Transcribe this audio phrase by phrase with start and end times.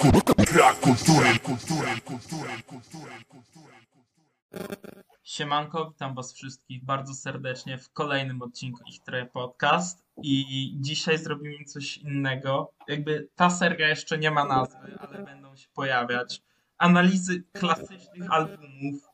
[0.00, 3.74] Brak kultury, kultury, kultury, kultury, kultury.
[5.22, 10.44] Siemanko, witam was wszystkich bardzo serdecznie w kolejnym odcinku Ich Troje Podcast i
[10.80, 12.72] dzisiaj zrobimy coś innego.
[12.88, 16.42] Jakby ta seria jeszcze nie ma nazwy, ale będą się pojawiać
[16.78, 19.08] analizy klasycznych albumów.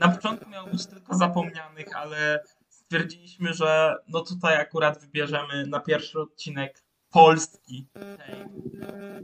[0.00, 6.20] Na początku miało być tylko zapomnianych, ale stwierdziliśmy, że no tutaj akurat wybierzemy na pierwszy
[6.20, 8.44] odcinek polski tej,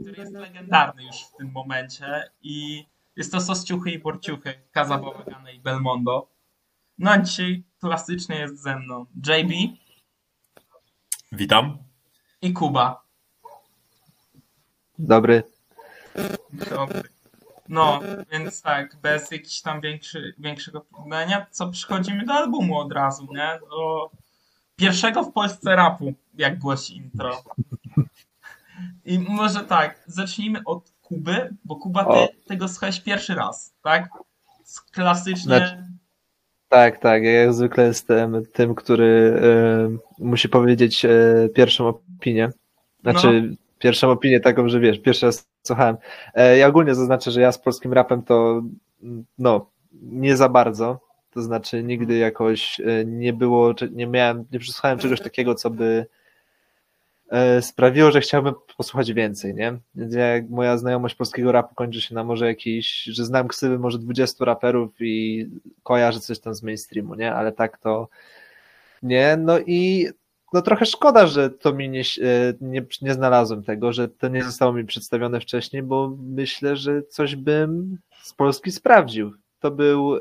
[0.01, 5.51] który jest legendarny już w tym momencie i jest to Sosciuchy i Borciuchy, Kaza Bałagana
[5.51, 6.29] i Belmondo.
[6.99, 9.53] No a dzisiaj klasycznie jest ze mną JB
[11.33, 11.79] Witam.
[12.43, 13.03] i Kuba.
[14.99, 15.43] Dobry.
[16.71, 17.03] Dobry.
[17.69, 18.01] No,
[18.33, 23.59] więc tak, bez jakichś tam większy, większego problemu, co przechodzimy do albumu od razu, nie?
[23.71, 24.11] Do
[24.77, 27.43] pierwszego w Polsce rapu, jak głosi intro.
[29.09, 32.29] I może tak, zacznijmy od Kuby, bo Kuba, ty O.
[32.47, 34.09] tego słuchałeś pierwszy raz, tak?
[34.93, 35.43] Klasycznie...
[35.43, 35.85] Znaczy-
[36.69, 37.23] Tak, tak.
[37.23, 41.09] Ja jak zwykle jestem tym, który e, musi powiedzieć e,
[41.55, 42.51] pierwszą opinię.
[43.03, 45.97] Znaczy, pierwszą opinię taką, że wiesz, pierwszy raz słuchałem.
[46.35, 48.63] E, ja ogólnie zaznaczę, że ja z polskim rapem to
[49.39, 49.71] no,
[50.03, 51.01] nie za bardzo.
[51.31, 56.07] To znaczy, nigdy jakoś e, nie było, nie miałem, nie przesłuchałem czegoś takiego, co by
[57.61, 59.79] sprawiło, że chciałbym posłuchać więcej, nie?
[59.95, 63.99] Więc jak moja znajomość polskiego rapu kończy się na może jakiś, że znam ksywy może
[63.99, 65.47] 20 raperów i
[65.83, 67.35] kojarzę coś tam z mainstreamu, nie?
[67.35, 68.09] Ale tak to
[69.03, 70.09] nie, no i
[70.53, 74.45] no trochę szkoda, że to mi nie, e, nie, nie znalazłem tego, że to nie
[74.45, 79.33] zostało mi przedstawione wcześniej, bo myślę, że coś bym z Polski sprawdził.
[79.61, 80.21] To był e,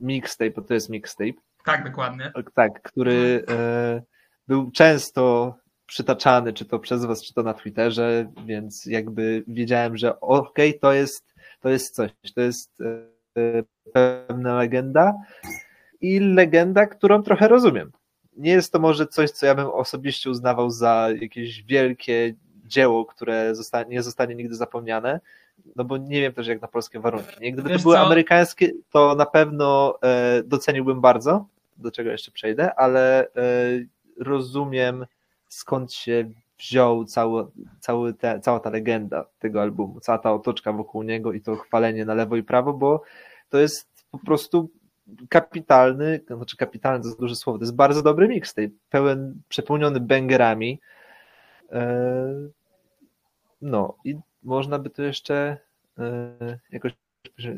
[0.00, 1.32] mixtape, bo to jest mixtape,
[1.64, 2.32] Tak, dokładnie.
[2.54, 4.02] tak, który e,
[4.48, 5.54] był często
[5.86, 10.92] przytaczany, czy to przez was, czy to na Twitterze, więc jakby wiedziałem, że okej, to
[10.92, 15.14] jest to jest coś, to jest e, pewna legenda
[16.00, 17.92] i legenda, którą trochę rozumiem.
[18.36, 22.34] Nie jest to może coś, co ja bym osobiście uznawał za jakieś wielkie
[22.64, 25.20] dzieło, które zostanie, nie zostanie nigdy zapomniane,
[25.76, 27.52] no bo nie wiem też jak na polskie warunki.
[27.52, 28.06] Gdyby Wiesz to były co?
[28.06, 31.46] amerykańskie, to na pewno e, doceniłbym bardzo,
[31.76, 33.28] do czego jeszcze przejdę, ale e,
[34.20, 35.06] rozumiem
[35.54, 37.46] skąd się wziął cały,
[37.80, 42.04] cały te, cała ta legenda tego albumu, cała ta otoczka wokół niego i to chwalenie
[42.04, 43.02] na lewo i prawo, bo
[43.48, 44.70] to jest po prostu
[45.28, 50.80] kapitalny, znaczy kapitalny to jest duże słowo, to jest bardzo dobry mixtape, pełen, przepełniony bangerami.
[51.72, 52.48] E,
[53.62, 55.56] No i można by to jeszcze
[55.98, 56.92] e, jakoś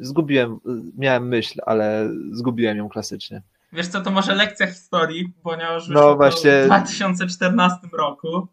[0.01, 0.59] zgubiłem,
[0.99, 3.43] miałem myśl, ale zgubiłem ją klasycznie.
[3.73, 6.63] Wiesz co, to może lekcja historii, ponieważ No właśnie.
[6.63, 8.49] w 2014 roku.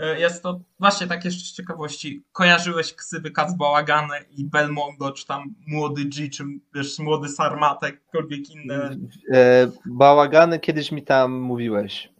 [0.00, 2.24] Y, Jest to właśnie tak jeszcze z ciekawości.
[2.32, 8.50] Kojarzyłeś ksywy Kac Bałagany i Belmondo, czy tam młody G, czy wiesz, młody Sarmatek, jakkolwiek
[8.50, 8.96] inne.
[9.32, 12.12] E, Bałagany kiedyś mi tam mówiłeś.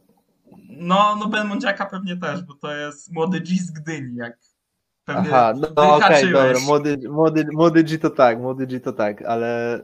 [0.68, 4.38] No, no Belmondziaka pewnie też, bo to jest młody G z Gdyni, jak
[5.06, 6.32] pewnie Aha, no, okej, wyhaczyłeś.
[6.32, 9.82] dobra, młody, młody, młody G to tak, młody G to tak, ale y,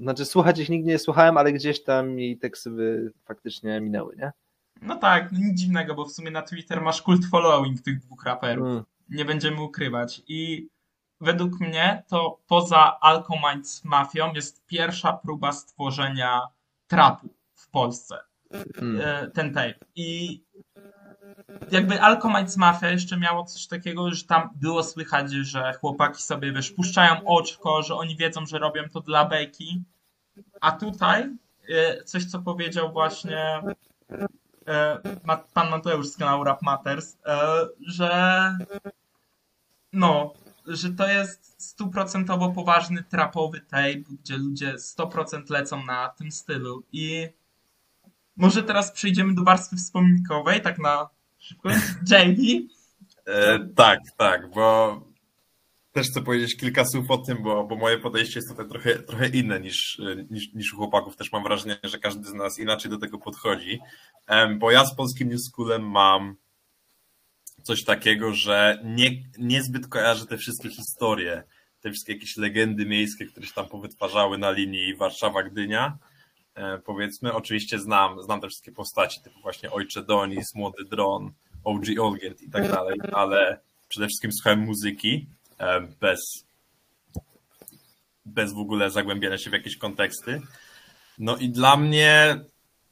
[0.00, 4.32] znaczy słuchać ich nigdy nie słuchałem, ale gdzieś tam mi te ksywy faktycznie minęły, nie?
[4.82, 8.24] No tak, no nic dziwnego, bo w sumie na Twitter masz kult following tych dwóch
[8.24, 8.66] raperów.
[8.68, 8.84] Mm.
[9.08, 10.22] nie będziemy ukrywać.
[10.28, 10.68] I
[11.20, 16.40] według mnie to poza Alcominds Mafią jest pierwsza próba stworzenia
[16.86, 18.18] trapu w Polsce.
[18.78, 19.00] Mm.
[19.04, 19.74] E, Ten tape.
[19.94, 20.40] I
[21.70, 26.70] jakby Alcominds Mafia jeszcze miało coś takiego, że tam było słychać, że chłopaki sobie wiesz,
[26.70, 29.82] puszczają oczko, że oni wiedzą, że robią to dla beki.
[30.60, 31.30] A tutaj
[31.68, 33.62] e, coś, co powiedział właśnie
[34.66, 34.98] e,
[35.54, 37.38] pan Mateusz z kanału Rap Matters, e,
[37.86, 38.56] że
[39.92, 40.34] no,
[40.66, 47.28] że to jest stuprocentowo poważny trapowy tape, gdzie ludzie 100% lecą na tym stylu i
[48.36, 51.08] może teraz przejdziemy do warstwy wspominkowej, tak na
[51.38, 51.68] szybko.
[52.10, 52.68] JB,
[53.26, 55.00] E, tak, tak, bo
[55.92, 59.28] też chcę powiedzieć kilka słów o tym, bo, bo moje podejście jest tutaj trochę, trochę
[59.28, 61.16] inne niż, e, niż, niż u chłopaków.
[61.16, 63.80] Też mam wrażenie, że każdy z nas inaczej do tego podchodzi.
[64.58, 66.36] Bo ja z polskim New Schoolem mam
[67.62, 71.42] coś takiego, że nie, niezbyt kojarzę te wszystkie historie,
[71.80, 75.92] te wszystkie jakieś legendy miejskie, które się tam powytwarzały na linii Warszawa-Gdynia.
[76.54, 81.32] E, Powiedzmy, oczywiście znam, znam te wszystkie postaci, typu właśnie Ojcze Donis, Młody Dron,
[81.64, 85.26] OG Olgierd i tak dalej, ale przede wszystkim słuchałem muzyki
[85.58, 86.20] e, bez,
[88.26, 90.40] bez w ogóle zagłębiania się w jakieś konteksty.
[91.18, 92.40] No i dla mnie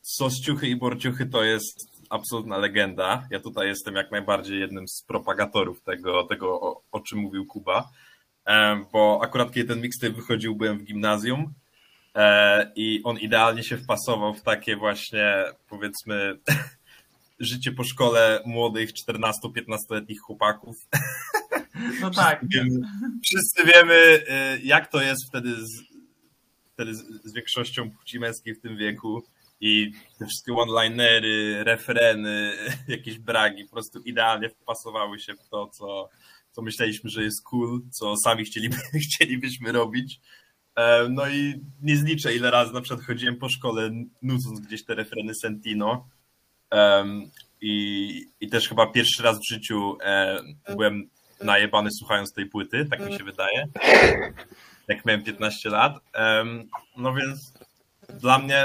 [0.02, 3.26] Sosciuchy i Borciuchy to jest absolutna legenda.
[3.30, 7.88] Ja tutaj jestem jak najbardziej jednym z propagatorów tego, tego o, o czym mówił Kuba,
[8.46, 11.52] e, bo akurat kiedy ten mixtape wychodził, byłem w gimnazjum
[12.76, 16.38] i on idealnie się wpasował w takie właśnie, powiedzmy,
[17.40, 20.76] życie po szkole młodych 14-15-letnich chłopaków.
[22.00, 22.40] No tak.
[22.40, 22.80] Wszyscy wiemy,
[23.24, 25.82] wszyscy wiemy, y, jak to jest wtedy z,
[26.74, 29.22] wtedy z większością płci męskiej w tym wieku
[29.60, 32.52] i te wszystkie one-linery, refreny,
[32.88, 36.08] jakieś bragi po prostu idealnie wpasowały się w to, co,
[36.52, 38.76] co myśleliśmy, że jest cool, co sami chcieliby,
[39.08, 40.20] chcielibyśmy robić.
[40.76, 43.90] E, No i nie zliczę, ile razy na przykład chodziłem po szkole,
[44.22, 46.08] nudząc gdzieś te refreny Sentino.
[47.60, 50.38] I, I też chyba pierwszy raz w życiu e,
[50.68, 51.10] byłem
[51.40, 53.68] najebany słuchając tej płyty, tak mi się wydaje.
[54.88, 55.98] Jak miałem 15 lat.
[56.96, 57.54] No więc
[58.20, 58.64] dla mnie,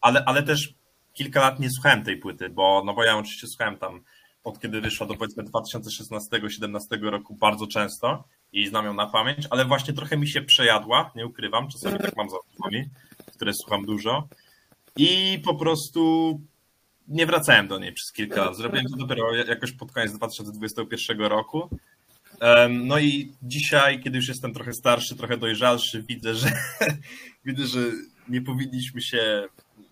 [0.00, 0.74] ale, ale też
[1.12, 4.00] kilka lat nie słuchałem tej płyty, bo, no bo ja oczywiście słuchałem tam
[4.44, 8.24] od kiedy wyszła do powiedzmy 2016-17 roku bardzo często
[8.54, 12.16] i znam ją na pamięć, ale właśnie trochę mi się przejadła, nie ukrywam, czasami tak
[12.16, 12.88] mam za albumami,
[13.36, 14.28] które słucham dużo
[14.96, 16.40] i po prostu
[17.08, 18.56] nie wracałem do niej przez kilka lat.
[18.56, 21.68] Zrobiłem to dopiero jakoś pod koniec 2021 roku.
[22.70, 26.48] No i dzisiaj, kiedy już jestem trochę starszy, trochę dojrzalszy, widzę, że
[27.46, 27.80] widzę, że
[28.28, 29.44] nie powinniśmy się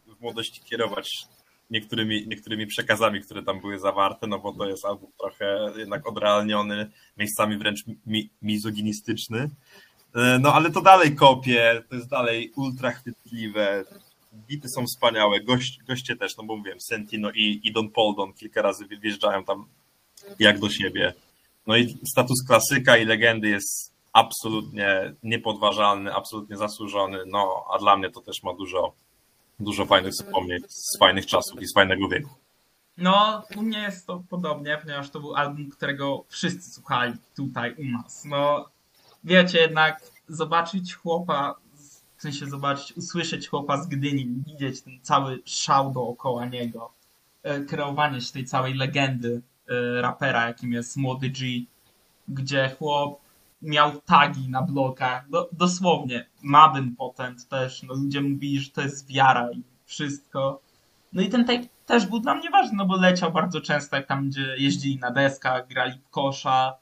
[0.06, 1.26] w młodości kierować
[1.72, 6.90] niektórymi, niektórymi przekazami, które tam były zawarte, no bo to jest album trochę jednak odrealniony,
[7.16, 9.50] miejscami wręcz mi, mizoginistyczny.
[10.14, 13.84] E, No ale to dalej kopie, to jest dalej ultra chwytliwe,
[14.48, 18.62] bity są wspaniałe, gość, goście też, no bo mówiłem, Sentino i, i Don Poldon kilka
[18.62, 19.66] razy wjeżdżają tam
[20.38, 21.14] jak do siebie.
[21.66, 28.10] No i status klasyka i legendy jest absolutnie niepodważalny, absolutnie zasłużony, no a dla mnie
[28.10, 28.92] to też ma dużo,
[29.62, 32.30] dużo fajnych wspomnień z fajnych czasów i z fajnego wieku.
[32.96, 37.84] No, u mnie jest to podobnie, ponieważ to był album, którego wszyscy słuchali tutaj u
[37.84, 38.24] nas.
[38.24, 38.68] No,
[39.24, 41.54] wiecie, jednak zobaczyć chłopa,
[42.16, 46.92] w sensie zobaczyć, usłyszeć chłopa z Gdyni, widzieć ten cały szał dookoła niego,
[47.42, 51.46] e, kreowanie się tej całej legendy e, rapera, jakim jest Młody G,
[52.28, 53.21] gdzie chłop
[53.62, 59.08] miał tagi na blokach, do, dosłownie, Mabyn Potent też, no ludzie mówili, że to jest
[59.08, 60.60] wiara i wszystko.
[61.12, 64.06] No i ten tape też był dla mnie ważny, no bo leciał bardzo często, jak
[64.06, 66.74] tam gdzie jeździli na deskach, grali w kosza.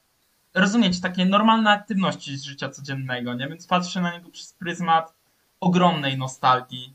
[0.54, 3.48] Rozumiecie, takie normalne aktywności z życia codziennego, nie?
[3.48, 5.14] Więc patrzę na niego przez pryzmat
[5.60, 6.94] ogromnej nostalgii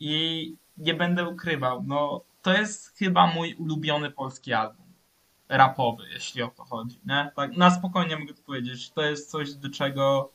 [0.00, 4.87] i nie będę ukrywał, no to jest chyba mój ulubiony polski album
[5.48, 7.30] rapowy, jeśli o to chodzi, nie?
[7.36, 10.30] Tak na spokojnie mogę to powiedzieć, to jest coś, do czego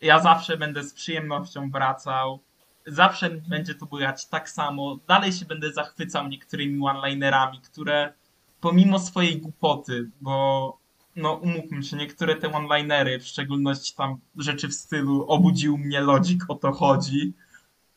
[0.00, 2.40] ja zawsze będę z przyjemnością wracał,
[2.86, 4.98] zawsze będzie to bujać tak samo.
[5.08, 8.12] Dalej się będę zachwycał niektórymi one-linerami, które
[8.60, 10.78] pomimo swojej głupoty, bo
[11.16, 16.44] no umówmy się, niektóre te one-linery, w szczególności tam rzeczy w stylu obudził mnie lodzik,
[16.48, 17.32] o to chodzi,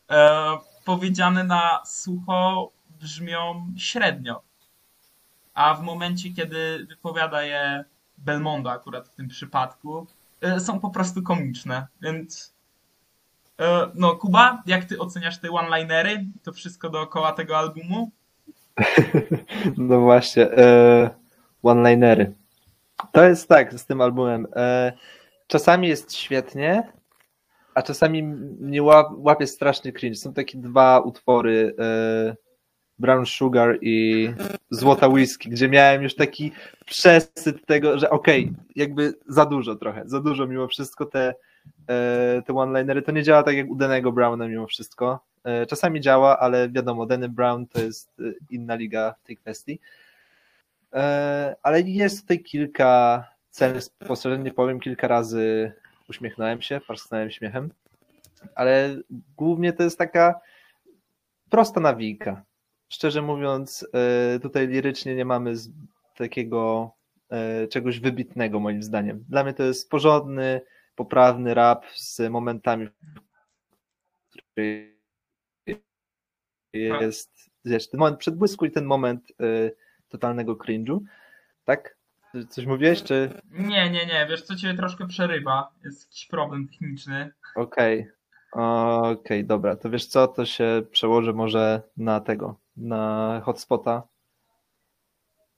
[0.09, 4.41] e, powiedziane na sucho brzmią średnio.
[5.53, 7.85] A w momencie, kiedy wypowiada je
[8.17, 10.07] Belmondo akurat w tym przypadku,
[10.41, 12.59] e, są po prostu komiczne, więc
[13.59, 16.25] E, No, Kuba, jak ty oceniasz te one-linery?
[16.43, 18.11] To wszystko dookoła tego albumu?
[19.77, 21.09] No właśnie, e,
[21.63, 22.33] one-linery.
[23.11, 24.47] To jest tak z tym albumem.
[25.47, 26.91] Czasami jest świetnie,
[27.75, 30.15] a czasami mnie łap, łapie straszny cringe.
[30.15, 31.75] Są takie dwa utwory
[32.99, 34.29] Brown Sugar i
[34.69, 36.51] Złota Whisky, gdzie miałem już taki
[36.85, 41.33] przesyt tego, że okej, jakby za dużo trochę, za dużo mimo wszystko te,
[41.87, 43.01] e, te one-linery.
[43.01, 45.19] To nie działa tak jak u Danego Browna mimo wszystko.
[45.43, 49.79] E, Czasami działa, ale wiadomo, Danny Brown to jest e, inna liga w tej kwestii.
[51.63, 55.71] Ale jest tutaj kilka celnych spostrzeżeń, powiem, kilka razy
[56.09, 57.69] uśmiechnąłem się, parsknąłem śmiechem,
[58.55, 58.97] ale
[59.37, 60.39] głównie to jest taka
[61.49, 62.41] prosta nawijka.
[62.89, 65.53] Szczerze mówiąc, e, tutaj lirycznie nie mamy
[66.15, 66.91] takiego
[67.29, 69.25] e, czegoś wybitnego moim zdaniem.
[69.29, 70.61] Dla mnie to jest porządny,
[70.95, 72.93] poprawny rap z momentami, w
[74.29, 74.99] których
[76.73, 79.75] jest wiesz, ten moment przedbłysku i ten moment y,
[80.09, 80.99] totalnego cringe'u.
[81.65, 81.99] Tak?
[82.49, 85.71] Coś mówiłeś, czy Nie, nie, nie, wiesz co cię troszkę przerywa.
[85.83, 87.31] Jest jakiś problem techniczny.
[87.55, 88.07] okej.
[88.51, 94.03] Okej, dobra, to wiesz co, to się przełoży może na tego, na hotspota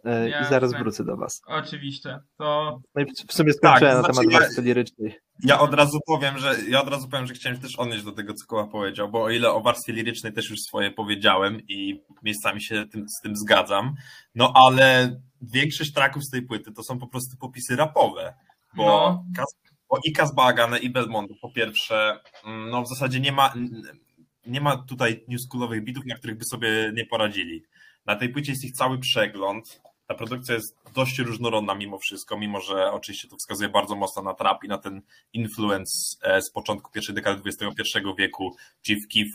[0.05, 0.50] y, i Jasne.
[0.50, 1.41] zaraz wrócę do was.
[1.48, 2.19] Oczywiście.
[2.38, 5.15] To No i w- sumie skończyłem to na znaczy temat warstwy lirycznej.
[5.43, 8.12] Ja od razu powiem, że ja od razu powiem, że chciałem się też odnieść do
[8.12, 12.01] tego, co Koła powiedział, bo o ile o warstwie lirycznej też już swoje powiedziałem i
[12.24, 13.93] miejscami się tym, z tym zgadzam,
[14.36, 18.33] no ale większość traków z tej płyty to są po prostu popisy rapowe.
[18.75, 19.25] Bo, No.
[19.91, 23.53] Bo i Kazbagane i Belmondo po pierwsze, mm, no w zasadzie nie ma,
[24.45, 27.63] nie ma tutaj newschoolowych bitów, na których by sobie nie poradzili.
[28.05, 29.81] Na tej płycie jest ich cały przegląd.
[30.07, 34.33] Ta produkcja jest dość różnorodna mimo wszystko, mimo że oczywiście to wskazuje bardzo mocno na
[34.33, 35.01] trap i na ten
[35.33, 38.55] influence e, z początku pierwszej dekady XXI wieku,
[38.86, 39.33] Chief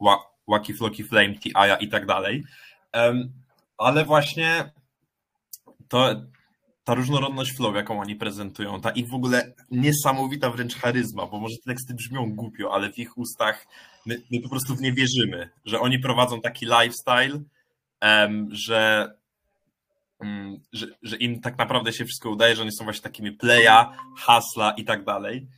[0.00, 1.76] Wa- Wacky Flocky Flame, T.I.A.
[1.76, 2.44] i tak dalej.
[3.78, 4.70] Ale właśnie
[5.88, 6.14] to,
[6.90, 11.56] ta różnorodność flow, jaką oni prezentują, ta ich w ogóle niesamowita wręcz charyzma, bo może
[11.56, 13.66] te teksty brzmią głupio, ale w ich ustach
[14.06, 17.40] my, my po prostu w nie wierzymy, że oni prowadzą taki lifestyle,
[18.00, 19.12] em, że,
[20.20, 23.86] mm, że, że im tak naprawdę się wszystko udaje, że oni są właśnie takimi playa,
[24.16, 25.48] hasla i tak dalej.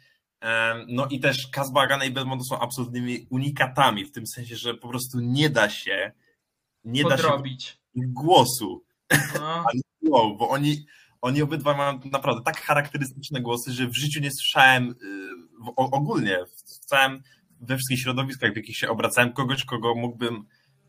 [0.40, 4.88] Em, No i też Kazbagana i Belmondo są absolutnymi unikatami, w tym sensie, że po
[4.88, 6.12] prostu nie da się
[6.84, 7.78] nie da się Podrobić.
[7.94, 8.84] głosu
[9.34, 9.64] No.
[10.10, 10.86] wow, bo oni,
[11.22, 14.94] oni obydwa mają naprawdę tak charakterystyczne głosy, że w życiu nie słyszałem y,
[15.64, 17.22] w, ogólnie w całym,
[17.60, 20.44] we wszystkich środowiskach, w jakich się obracałem, kogoś, kogo mógłbym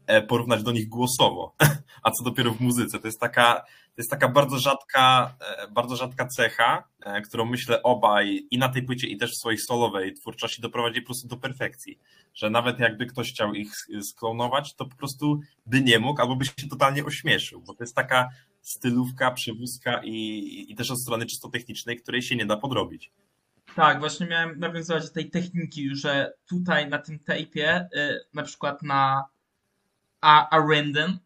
[0.07, 1.55] e, porównać do nich głosowo,
[2.03, 2.99] a co dopiero w muzyce.
[2.99, 3.53] To jest taka,
[3.95, 8.69] to jest taka bardzo rzadka, e, bardzo rzadka cecha, e, którą myślę obaj i na
[8.69, 11.99] tej płycie, i też w swojej solowej twórczości doprowadzi po prostu do perfekcji.
[12.33, 13.71] Że nawet jakby ktoś chciał ich
[14.01, 17.95] sklonować, to po prostu by nie mógł, albo by się totalnie ośmieszył, bo to jest
[17.95, 18.29] taka
[18.63, 23.12] stylówka, przewózka i, i też od strony czysto technicznej, której się nie da podrobić.
[23.75, 28.82] Tak, właśnie miałem nawiązywać do tej techniki, że tutaj na tym tape'ie, y, na przykład
[28.84, 29.24] na
[30.22, 31.17] A- Arendon, y,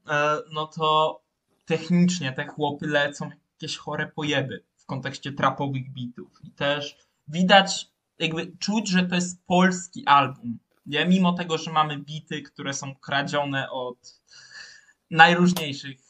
[0.51, 1.21] no to
[1.65, 6.39] technicznie te chłopy lecą jakieś chore pojeby w kontekście trapowych bitów.
[6.43, 7.89] I też widać,
[8.19, 10.59] jakby czuć, że to jest polski album.
[10.85, 11.05] Nie?
[11.05, 14.21] Mimo tego, że mamy bity, które są kradzione od
[15.11, 16.06] najróżniejszych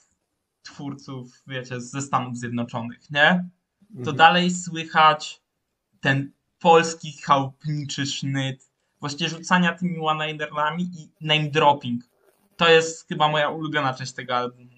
[0.67, 3.49] twórców, wiecie, ze Stanów Zjednoczonych, nie?
[4.05, 5.41] To dalej słychać
[5.99, 8.69] ten polski chałupniczy sznyt,
[8.99, 12.03] właśnie rzucania tymi one-linerami i name dropping.
[12.57, 14.69] To jest chyba moja ulubiona część tego albumu.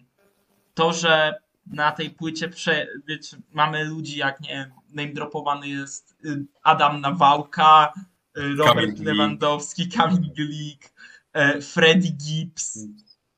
[0.74, 6.16] To, że na tej płycie prze, wiecie, mamy ludzi jak, nie wiem, name dropowany jest
[6.26, 7.94] y, Adam Nawałka,
[8.38, 9.04] y, Robert Kamil.
[9.04, 10.94] Lewandowski, Kamil Glik,
[11.34, 12.80] e, Freddie Gibbs,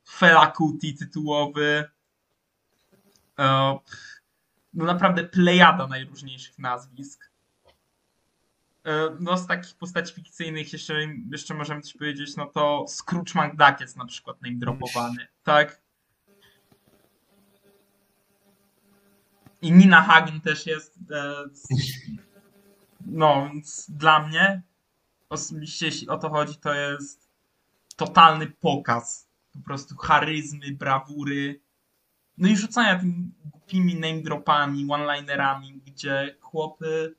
[0.10, 1.90] Fela Kuti tytułowy.
[3.42, 3.80] E,
[4.74, 7.32] No naprawdę plejada najróżniejszych nazwisk.
[8.86, 10.94] E, No z takich postaci fikcyjnych jeszcze,
[11.32, 14.58] jeszcze możemy coś powiedzieć, no to Scrooge McDuck jest na przykład name
[15.44, 15.82] tak?
[19.62, 21.00] I Nina Hagen też jest.
[21.12, 21.34] e,
[23.06, 24.62] No, więc dla mnie
[25.30, 27.30] osobiście, jeśli o to chodzi, to jest
[27.96, 31.62] totalny pokaz po prostu charyzmy, brawury,
[32.42, 37.16] no i rzucania tymi głupimi name dropami, one-linerami, gdzie chłopy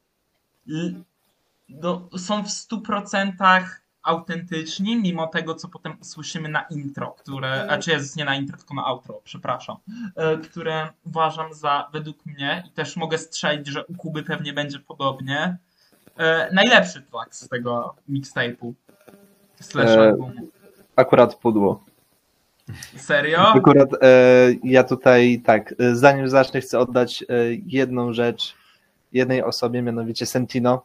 [0.68, 1.02] l-
[1.68, 3.32] no, są w 100%
[4.02, 8.56] autentyczni, mimo tego, co potem usłyszymy na intro, które, a czy jest nie na intro,
[8.58, 9.76] tylko na outro, przepraszam,
[10.16, 14.78] e, które uważam za, według mnie, i też mogę strzelić, że u Kuby pewnie będzie
[14.78, 15.56] podobnie,
[16.16, 18.72] e, najlepszy track z tego mixtape'u.
[19.60, 20.48] Slash E, albumu.
[20.96, 21.84] Akurat pudło.
[22.96, 23.38] Serio?
[23.38, 27.26] Akurat e, ja tutaj tak, e, zanim zacznę, chcę oddać e,
[27.66, 28.54] jedną rzecz
[29.12, 30.84] jednej osobie, mianowicie Sentino.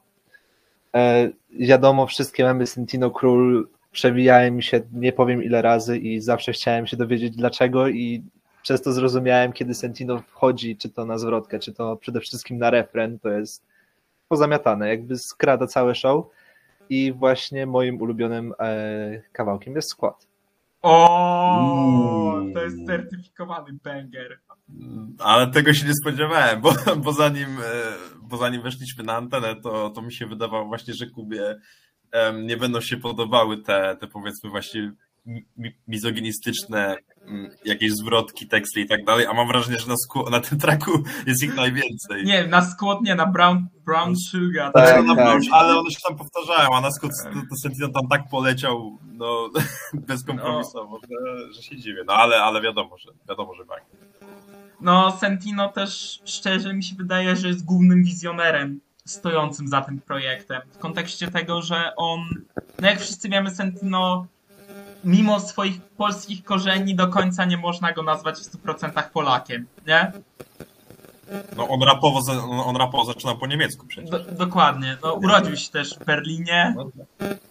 [0.96, 1.30] E,
[1.60, 6.88] wiadomo, wszystkie mamy Sentino Król przewijałem mi się nie powiem ile razy i zawsze chciałem
[6.88, 8.24] się dowiedzieć dlaczego i
[8.64, 12.70] przez to zrozumiałem, kiedy Sentino wchodzi, czy to na zwrotkę, czy to przede wszystkim na
[12.70, 13.64] refren, to jest
[14.28, 16.26] pozamiatane, jakby skrada całe show
[16.90, 20.28] i właśnie moim ulubionym e, kawałkiem jest skład.
[20.82, 24.40] O, to jest certyfikowany banger.
[25.20, 29.90] Ale tego się nie spodziewałem, bo, bo, zanim, e, bo zanim weszliśmy na antenę, to,
[29.90, 31.56] to mi się wydawało właśnie, że Kubie
[32.44, 34.92] nie będą się podobały te, te powiedzmy właśnie
[35.88, 40.40] mizoginistyczne mm, jakieś zwrotki, teksty i tak dalej, a mam wrażenie, że na, sku- na
[40.40, 40.92] tym traku
[41.28, 42.26] jest ich najwięcej.
[42.26, 44.74] Nie, na skład nie, na Brown, brown Sugar.
[44.74, 45.42] Tak, Znaczy, no, tak.
[45.52, 49.50] Ale one się tam powtarzają, a na skut to, to Sentino tam tak poleciał no,
[50.08, 52.04] bezkompromisowo, że, że się dziwię.
[52.08, 53.86] No ale, ale wiadomo, że wiadomo, że tak.
[54.82, 60.62] No, Sentino też szczerze mi się wydaje, że jest głównym wizjonerem stojącym za tym projektem.
[60.72, 62.20] W kontekście tego, że on,
[62.82, 64.28] no jak wszyscy wiemy, Sentino
[65.08, 70.12] mimo swoich polskich korzeni do końca nie można go nazwać w 100% Polakiem, nie?
[71.58, 74.10] No on rapowo, za- on, rapowo zaczynał po niemiecku przecież.
[74.12, 74.98] Do, dokładnie.
[75.04, 76.76] No, urodził się też w Berlinie.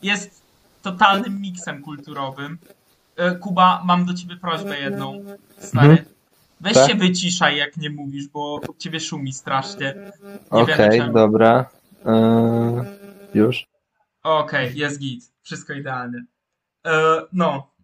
[0.03, 0.43] Jest
[0.83, 2.59] totalnym miksem kulturowym.
[3.17, 5.25] E, Kuba, mam do ciebie prośbę jedną,
[5.59, 5.89] stary.
[5.91, 6.09] Mhm.
[6.61, 6.91] Weź Tak?
[6.91, 9.95] się wyciszaj, jak nie mówisz, bo u ciebie szumi strasznie.
[10.53, 11.13] Nie Okej, czemu.
[11.13, 11.65] dobra.
[12.07, 12.83] Eee,
[13.35, 13.67] już?
[14.23, 15.33] Okej, jest git.
[15.43, 16.25] Wszystko idealnie.
[16.87, 17.75] E, no.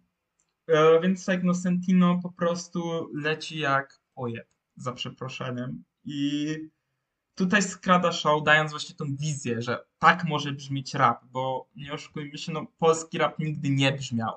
[0.67, 5.83] E, więc no Sentino po prostu leci jak pojeb, za przeproszeniem.
[6.05, 6.55] I
[7.35, 12.37] tutaj skrada show, dając właśnie tą wizję, że tak może brzmieć rap, bo nie oszukujmy
[12.37, 14.33] się, no polski rap nigdy nie brzmiał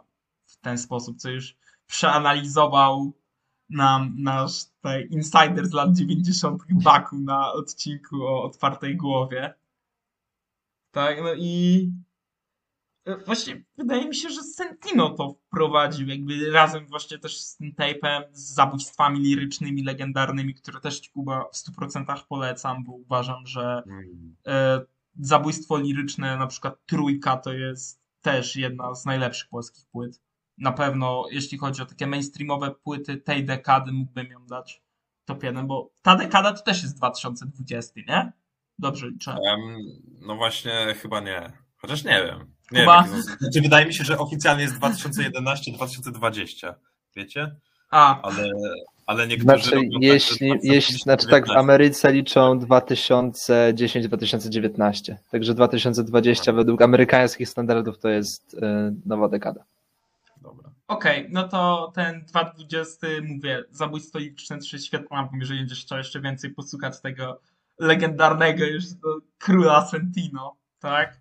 [0.47, 1.57] w ten sposób, co już
[1.87, 3.13] przeanalizował
[3.71, 6.63] nam nasz tutaj insider z lat 90.
[6.71, 9.55] Baku na odcinku o otwartej głowie.
[10.91, 11.93] Tak, no i
[13.27, 18.23] właśnie wydaje mi się, że Sentino to wprowadził, jakby razem właśnie też z tym tape'em,
[18.33, 23.83] z zabójstwami lirycznymi, legendarnymi, które też ci Kuba w 100% polecam, bo uważam, że
[24.47, 24.81] e,
[25.21, 30.21] zabójstwo liryczne, na przykład Trójka, to jest też jedna z najlepszych polskich płyt.
[30.59, 34.83] Na pewno, jeśli chodzi o takie mainstreamowe płyty tej dekady, mógłbym ją dać
[35.25, 38.33] top 1, bo ta dekada to też jest 2020, nie?
[38.79, 39.31] Dobrze liczę.
[39.31, 39.77] Em,
[40.21, 41.53] no właśnie, chyba nie.
[41.77, 42.56] Chociaż nie wiem.
[42.73, 43.03] Nie Kuba?
[43.03, 43.23] wiem.
[43.23, 46.75] są- Znaczy, wydaje mi się, że oficjalnie jest 2011-2020.
[47.17, 47.55] Wiecie?
[47.91, 48.51] A, Ale,
[49.07, 49.63] ale niektórzy.
[49.63, 51.59] Znaczy, robią tak, jeśli, że jeśli, znaczy tak, w 2019.
[51.59, 55.15] Ameryce liczą 2010-2019.
[55.31, 59.65] Także 2020 według amerykańskich standardów to jest e, nowa dekada.
[60.43, 60.71] Dobra.
[60.89, 66.21] Okej, no to ten 220, mówię, zabójstwo liczne 3 świetny album, jeżeli będziesz chciał jeszcze
[66.21, 67.41] więcej posłuchać tego
[67.79, 69.09] legendarnego już do
[69.39, 71.21] króla Sentino, tak?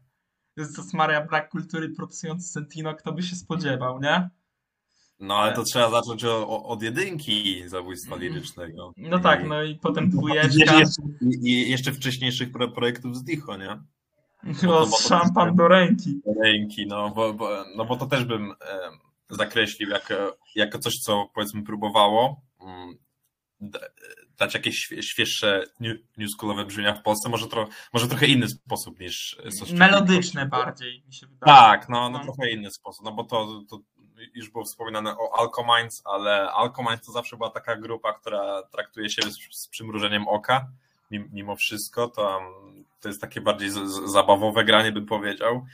[0.57, 4.29] Jezus Maria, brak kultury propsujący Sentino, kto by się spodziewał, nie?
[5.19, 8.93] No ale to trzeba zacząć o, od jedynki zabójstwa lirycznego.
[8.97, 11.01] No tak, no i potem dwójeczka, jeszcze,
[11.41, 13.79] i jeszcze wcześniejszych pro, projektów z Dicho, nie?
[14.63, 16.21] no, szampan do ręki.
[16.43, 18.55] Ręki, no bo, bo, no bo to też bym e,
[19.29, 22.97] zakreślił jako, jako coś, co powiedzmy próbowało mm,
[24.37, 28.99] dać jakieś świe- świeższe new, newschoolowe brzmienia w Polsce, może, tro, może trochę inny sposób
[28.99, 31.57] niż Sos Melodyczne bardziej, mi się wydaje.
[31.57, 32.23] Tak, no, no No.
[32.23, 33.79] trochę inny sposób, no bo to, to
[34.33, 39.21] już było wspominane o Alcominds, ale Alcominds to zawsze była taka grupa, która traktuje się
[39.21, 40.67] z, z przymrużeniem oka,
[41.11, 42.41] mim- mimo wszystko, to,
[43.01, 45.65] to jest takie bardziej z, z, zabawowe granie, bym powiedział.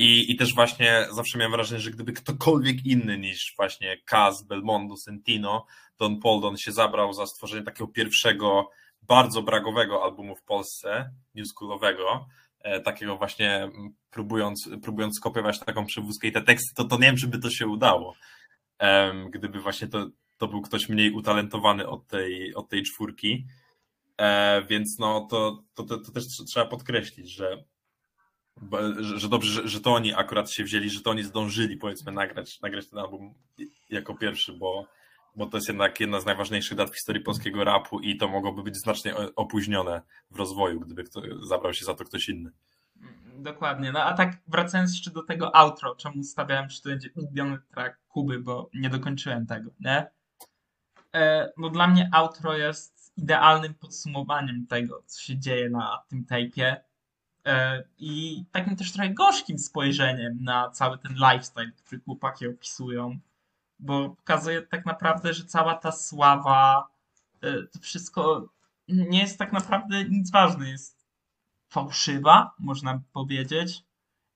[0.00, 4.96] I, I też właśnie zawsze miałem wrażenie, że gdyby ktokolwiek inny niż właśnie Kaz, Belmondo,
[4.96, 5.66] Sentino,
[5.98, 8.70] Don Poldon się zabrał za stworzenie takiego pierwszego,
[9.02, 12.26] bardzo bragowego albumu w Polsce, newschoolowego,
[12.60, 17.06] e, takiego właśnie m, próbując, próbując skopiować taką przywózkę i te teksty, to, to nie
[17.06, 18.14] wiem, czy by to się udało.
[19.30, 20.06] Gdyby właśnie to,
[20.38, 23.46] to był ktoś mniej utalentowany od tej, od tej czwórki.
[24.18, 27.64] E, Więc no to, to, to, to też trzeba podkreślić, że,
[29.00, 32.60] że, dobrze, że, że to oni akurat się wzięli, że to oni zdążyli powiedzmy nagrać,
[32.60, 33.34] nagrać ten album
[33.90, 34.86] jako pierwszy, bo,
[35.36, 38.62] bo to jest jednak jedna z najważniejszych dat w historii polskiego rapu i to mogłoby
[38.62, 42.50] być znacznie opóźnione w rozwoju, gdyby kto, zabrał się za to ktoś inny.
[43.36, 43.92] Dokładnie.
[43.92, 47.98] No a tak wracając jeszcze do tego outro, czemu stawiałem, że to będzie ulubiony track
[48.08, 50.06] Kuby, bo nie dokończyłem tego, nie?
[51.14, 56.76] E, no dla mnie outro jest idealnym podsumowaniem tego, co się dzieje na tym tape'ie
[57.98, 63.18] i takim też trochę gorzkim spojrzeniem na cały ten lifestyle, który chłopaki opisują,
[63.78, 66.88] bo pokazuje tak naprawdę, że cała ta sława,
[67.42, 68.48] e, to wszystko
[68.88, 71.06] nie jest tak naprawdę nic ważne, jest
[71.68, 73.84] fałszywa, można powiedzieć.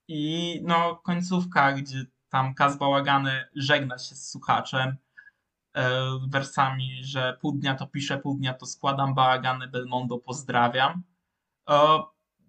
[0.07, 4.97] I no, końcówka, gdzie tam Kaz Bałagany żegna się z słuchaczem
[5.73, 5.91] e,
[6.27, 11.03] wersami, że pół dnia to piszę, pół dnia to składam, bałagany Belmondo pozdrawiam.
[11.69, 12.03] E,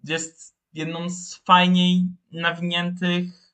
[0.09, 3.53] jest jedną z fajniej nawiniętych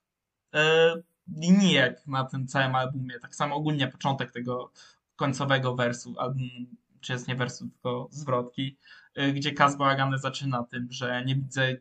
[0.53, 0.93] e,
[1.37, 3.19] linijek na tym całym albumie.
[3.19, 4.71] Tak samo ogólnie początek tego
[5.15, 6.65] końcowego wersu albumu,
[7.01, 8.77] czy jest nie wersu, tylko zwrotki,
[9.17, 11.77] y, gdzie Kaz Bałagany zaczyna tym, że nie widzę,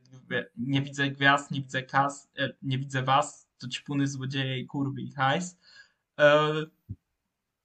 [0.56, 5.00] nie widzę gwiazd, nie widzę kas, e, nie widzę was, to ćpuny, złodzieje i kurwy
[5.00, 5.58] i hajs.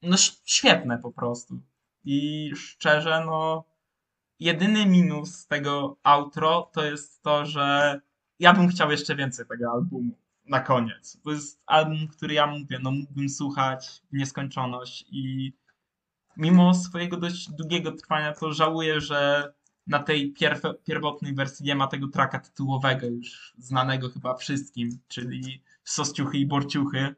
[0.02, 1.62] No świetne po prostu.
[2.06, 3.64] I szczerze, no
[4.40, 8.00] jedyny minus tego outro to jest to, że
[8.40, 11.18] ja bym chciał jeszcze więcej tego albumu na koniec.
[11.24, 15.54] To jest album, który ja mówię, no mógłbym słuchać w nieskończoność i
[16.38, 19.54] mimo swojego dość długiego trwania, to żałuję, że
[19.88, 25.64] na tej pierw- pierwotnej wersji nie ma tego traka tytułowego, już znanego chyba wszystkim, czyli
[25.84, 27.16] Sosciuchy i Borciuchy.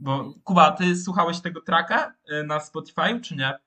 [0.00, 3.58] Bo Kuba, ty słuchałeś tego traka y, na Spotify, czy nie?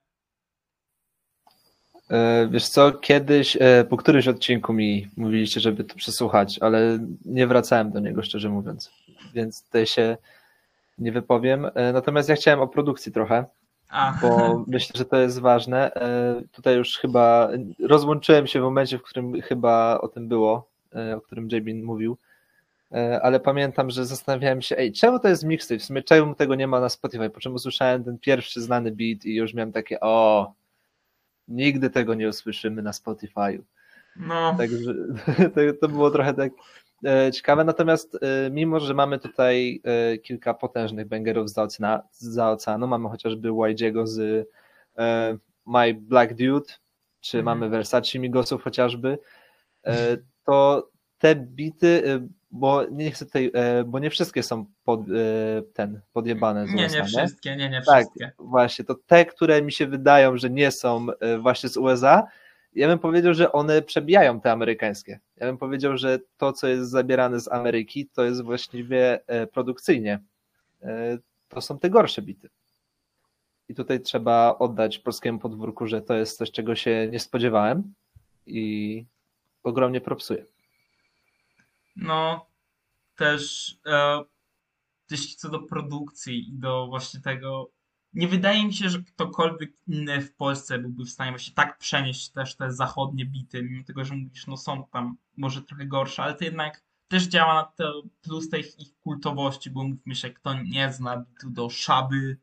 [2.10, 7.46] E, Wiesz co, kiedyś, e, po którymś odcinku mi mówiliście, żeby to przesłuchać, ale nie
[7.46, 8.90] wracałem do niego, szczerze mówiąc,
[9.34, 10.16] więc tutaj się
[10.98, 11.70] nie wypowiem.
[11.74, 13.44] E, Natomiast ja chciałem o produkcji trochę.
[13.90, 14.28] A, bo
[14.66, 15.90] myślę, że to jest ważne.
[16.52, 17.48] Tutaj już chyba
[17.80, 20.68] rozłączyłem się w momencie, w którym chyba o tym było,
[21.16, 22.16] o którym Jabin mówił,
[23.22, 25.78] ale pamiętam, że zastanawiałem się, ej, czemu to jest mixtape?
[25.78, 27.30] W sumie czemu tego nie ma na Spotify?
[27.30, 30.52] Po czym usłyszałem ten pierwszy znany beat i już miałem takie, o,
[31.48, 33.62] nigdy tego nie usłyszymy na Spotify'u.
[34.16, 34.94] no, Także
[35.80, 36.52] to, było trochę tak
[37.06, 37.64] e, ciekawe.
[37.64, 43.08] Natomiast e, mimo, że mamy tutaj e, kilka potężnych bangerów za, oceana, za oceanu, mamy
[43.08, 44.48] chociażby YG'ego z
[45.66, 46.74] My Black Dude,
[47.20, 47.44] czy Mhm.
[47.58, 49.18] mamy Versace Migosów chociażby,
[50.44, 55.04] to te bity, bo nie chcę tutaj, e, bo nie wszystkie są pod, e,
[55.74, 57.96] ten, podjebane z nie, USA, nie wszystkie, nie, nie Tak.
[57.96, 58.32] wszystkie.
[58.38, 62.26] Właśnie, to te, które mi się wydają, że nie są e, właśnie z USA,
[62.74, 65.20] ja bym powiedział, że one przebijają te amerykańskie.
[65.36, 69.20] Ja bym powiedział, że to, co jest zabierane z Ameryki, to jest właściwie
[69.52, 70.18] produkcyjnie.
[71.48, 72.48] To są te gorsze bity.
[73.68, 77.94] I tutaj trzeba oddać polskiemu podwórku, że to jest coś, czego się nie spodziewałem
[78.46, 79.04] i
[79.62, 80.44] ogromnie propsuje.
[81.98, 82.46] No,
[83.14, 84.24] też e,
[85.10, 87.70] jeśli co do produkcji i do właśnie tego,
[88.12, 92.30] nie wydaje mi się, że ktokolwiek inny w Polsce byłby w stanie właśnie tak przenieść
[92.30, 96.34] też te zachodnie bity, mimo tego, że mówisz, no są tam może trochę gorsze, ale
[96.34, 100.92] to jednak też działa na to plus tej ich kultowości, bo mówmy się, kto nie
[100.92, 102.38] zna bitu do Szaby,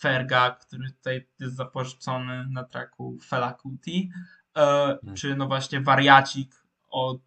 [0.00, 4.10] Ferga, który tutaj jest zapożyczony na traku Fela Kuti,
[4.56, 7.20] e, czy no właśnie Wariacik od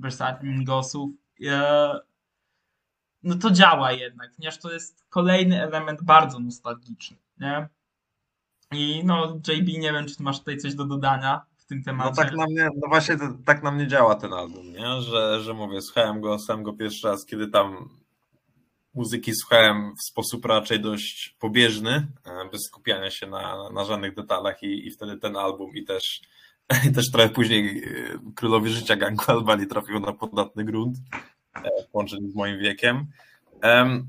[0.00, 1.10] Versace Mingosów,
[1.46, 2.00] e,
[3.22, 7.68] no to działa jednak, ponieważ to jest kolejny element bardzo nostalgiczny, nie?
[8.72, 12.14] I no, JB, nie wiem, czy masz tutaj coś do dodania w tym No temacie.
[12.16, 15.00] tak na mnie, no właśnie tak na mnie działa ten album, nie?
[15.00, 17.88] Że, że mówię, słuchałem go, sam go pierwszy raz, kiedy tam
[18.94, 24.62] muzyki słuchałem w sposób raczej dość pobieżny, e, bez skupiania się na, na żadnych detalach
[24.62, 26.20] i, i wtedy ten album i też,
[26.94, 30.96] też trochę później e, Królowie Życia Gangu Albanii trafił na podatny grunt
[31.54, 33.06] e, w połączeniu z moim wiekiem.
[33.62, 34.08] Em,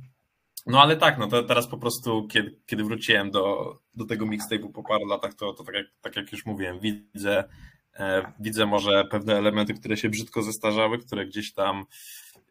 [0.65, 4.71] No ale tak, no to teraz po prostu, kiedy, kiedy wróciłem do, do tego mixtape'u
[4.71, 7.43] po paru latach, to, to tak, jak, tak jak już mówiłem, widzę,
[7.95, 11.85] e, widzę może pewne elementy, które się brzydko zestarzały, które gdzieś tam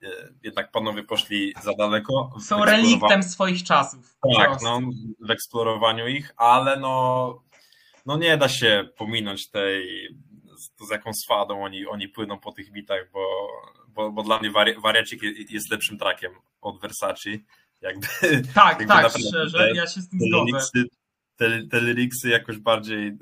[0.02, 0.06] e,
[0.42, 2.32] jednak panowie poszli za daleko.
[2.40, 4.16] Są reliktem swoich czasów.
[4.36, 4.80] Tak, no,
[5.20, 7.42] w eksplorowaniu ich, ale no,
[8.06, 10.08] no nie da się pominąć tej,
[10.56, 13.26] z, z jaką swadą oni, oni płyną po tych bitach, bo,
[13.88, 17.30] bo, bo dla mnie wari, wariacik je- jest lepszym trakiem od Versace.
[17.80, 18.06] Jakby,
[18.54, 20.84] Tak, jakby tak, szczerze, te- ja się z tym zgodzę.
[21.36, 23.14] te, te lyricsy jakoś bardziej, y,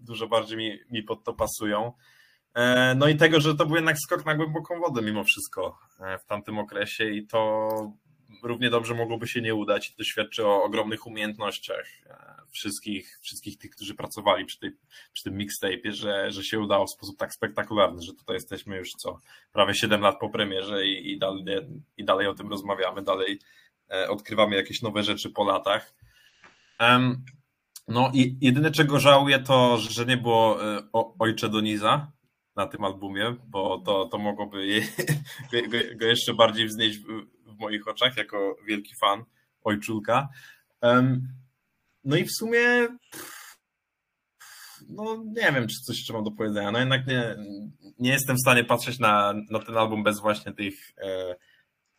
[0.00, 1.92] dużo bardziej mi, mi pod to pasują.
[2.54, 6.18] E, No i tego, że to był jednak skok na głęboką wodę mimo wszystko e,
[6.18, 7.68] w tamtym okresie i to
[8.42, 13.58] równie dobrze mogłoby się nie udać i to świadczy o ogromnych umiejętnościach e, wszystkich, wszystkich
[13.58, 14.70] tych, którzy pracowali przy, tej,
[15.12, 18.90] przy tym mixtape'ie, że, że się udało w sposób tak spektakularny, że tutaj jesteśmy już
[18.90, 19.18] co,
[19.52, 21.44] prawie 7 lat po premierze i, i, dalej,
[21.96, 23.38] i dalej o tym rozmawiamy, dalej
[23.90, 25.94] e, odkrywamy jakieś nowe rzeczy po latach.
[26.78, 27.24] Em,
[27.88, 32.12] no i jedyne czego żałuję to, że nie było e, o, Ojcze Doniza
[32.56, 34.80] na tym albumie, bo to, to mogłoby je,
[35.52, 37.06] go, go jeszcze bardziej wznieść w,
[37.46, 39.24] w moich oczach jako wielki fan
[39.64, 40.28] Ojczulka.
[40.80, 41.28] Em,
[42.04, 42.88] no i w sumie
[44.88, 46.70] no nie wiem, czy coś jeszcze mam do powiedzenia.
[46.70, 47.36] No jednak nie,
[47.98, 51.34] nie jestem w stanie patrzeć na, na ten album bez właśnie tych, e,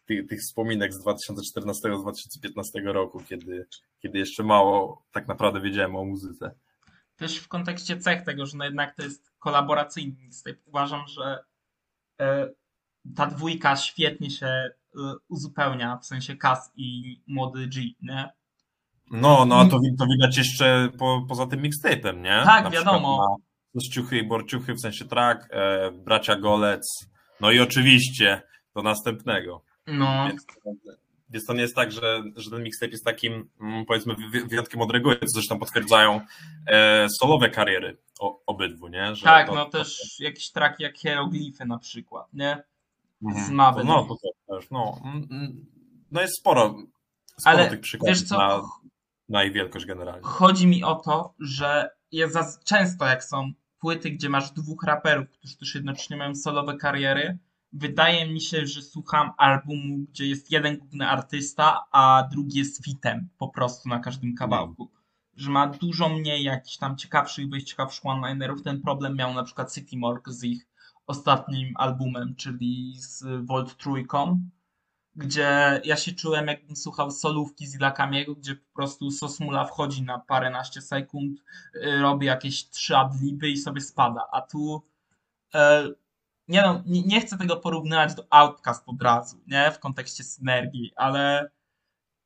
[0.06, 3.68] tych, tych wspominek z 2014-2015 roku, kiedy,
[4.00, 6.52] kiedy jeszcze mało tak naprawdę wiedziałem o muzyce.
[7.16, 11.44] Też w kontekście cech tego, że no jednak to jest kolaboracyjny mixtape, uważam, że
[12.22, 12.50] e,
[13.16, 14.72] ta dwójka świetnie się e,
[15.28, 18.30] uzupełnia, w sensie Kas i Młody G, nie?
[19.12, 22.42] No, no a to, wi- to widać jeszcze po, poza tym mixtape'em, nie?
[22.46, 23.38] Tak, Na wiadomo.
[23.76, 27.06] Na Ciuchy i Borciuchy, w sensie track, e, Bracia Golec,
[27.42, 28.42] no i oczywiście
[28.76, 29.62] do następnego.
[29.88, 30.46] No, Więc,
[31.30, 34.82] więc to nie jest tak, że, że ten mixtape jest takim, mm, powiedzmy, wy- wyjątkiem
[34.82, 36.22] od reguły, co zresztą potwierdzają
[36.68, 39.16] e, solowe kariery o, obydwu, nie?
[39.16, 42.64] Że tak, to, no to- też jakieś traki jak Hieroglify na przykład, nie?
[43.26, 43.46] Mhm.
[43.46, 43.86] z Mabel.
[43.86, 44.16] To, no, to
[44.56, 45.66] też, no, mm, mm,
[46.12, 46.76] no jest sporo,
[47.40, 48.62] sporo Ale tych przykładów wiesz co, na,
[49.30, 50.22] na ich wielkość generalnie.
[50.24, 55.30] chodzi mi o to, że jest za często jak są płyty, gdzie masz dwóch raperów,
[55.30, 57.38] którzy też jednocześnie mają solowe kariery,
[57.74, 63.30] wydaje mi się, że słucham albumu, gdzie jest jeden główny artysta, a drugi jest fitem
[63.38, 64.92] po prostu na każdym kawałku.
[65.36, 68.62] Że ma dużo mniej jakichś tam ciekawszych wyjść, ciekawszych one-linerów.
[68.62, 70.68] Ten problem miał na przykład City Morgue z ich
[71.08, 74.40] ostatnim albumem, czyli z Volt Trójką.
[75.16, 80.20] Gdzie ja się czułem, jakbym słuchał solówki z Ilakamiego, gdzie po prostu Sosmula wchodzi na
[80.20, 81.40] paręnaście sekund,
[81.76, 84.28] y, robi jakieś trzy adliby i sobie spada.
[84.32, 84.84] A tu
[85.54, 85.90] e,
[86.48, 89.72] nie, no, nie, nie chcę tego porównywać do Outcast od razu, nie?
[89.72, 91.52] W kontekście synergii, ale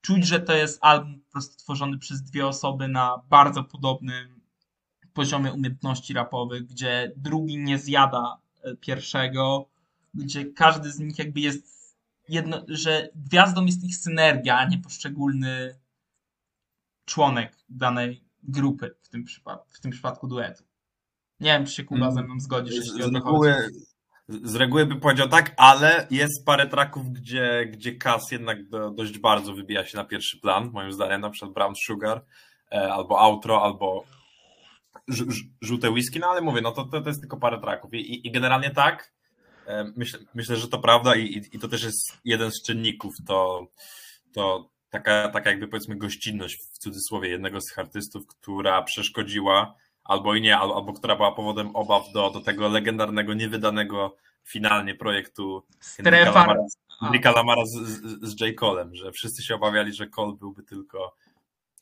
[0.01, 4.41] czuć, że to jest album po prostu tworzony przez dwie osoby na bardzo podobnym
[5.13, 9.69] poziomie umiejętności rapowych, gdzie drugi nie zjada e, pierwszego,
[10.13, 11.78] gdzie każdy z nich jakby jest
[12.29, 15.79] jedno, że gwiazdą jest ich synergia, a nie poszczególny
[17.05, 20.63] członek danej grupy w tym, przypadku, w tym przypadku duetu.
[21.39, 23.55] Nie wiem, czy się Kuba ze mną zgodzisz, jeśli Z reguły,
[24.27, 29.19] z reguły bym powiedział tak, ale jest parę traków, gdzie, gdzie Kas jednak do, dość
[29.19, 32.25] bardzo wybija się na pierwszy plan, moim zdaniem, na przykład Brown Sugar,
[32.71, 34.03] e, albo Outro, albo
[35.07, 37.93] ż, ż, Żółte Whisky, no ale mówię, no to, to, to jest tylko parę traków.
[37.93, 39.13] I, i, i generalnie tak,
[39.95, 43.67] myślę, myślę, że to prawda i, i, to też jest jeden z czynników, to,
[44.33, 50.41] to taka, taka jakby powiedzmy gościnność w cudzysłowie jednego z artystów, która przeszkodziła albo i
[50.41, 56.55] nie, albo, albo która była powodem obaw do, do tego legendarnego, niewydanego finalnie projektu Strefa.
[56.99, 58.59] Henryka Lamara z, z, z J.
[58.59, 61.15] Colem, że wszyscy się obawiali, że Cole byłby tylko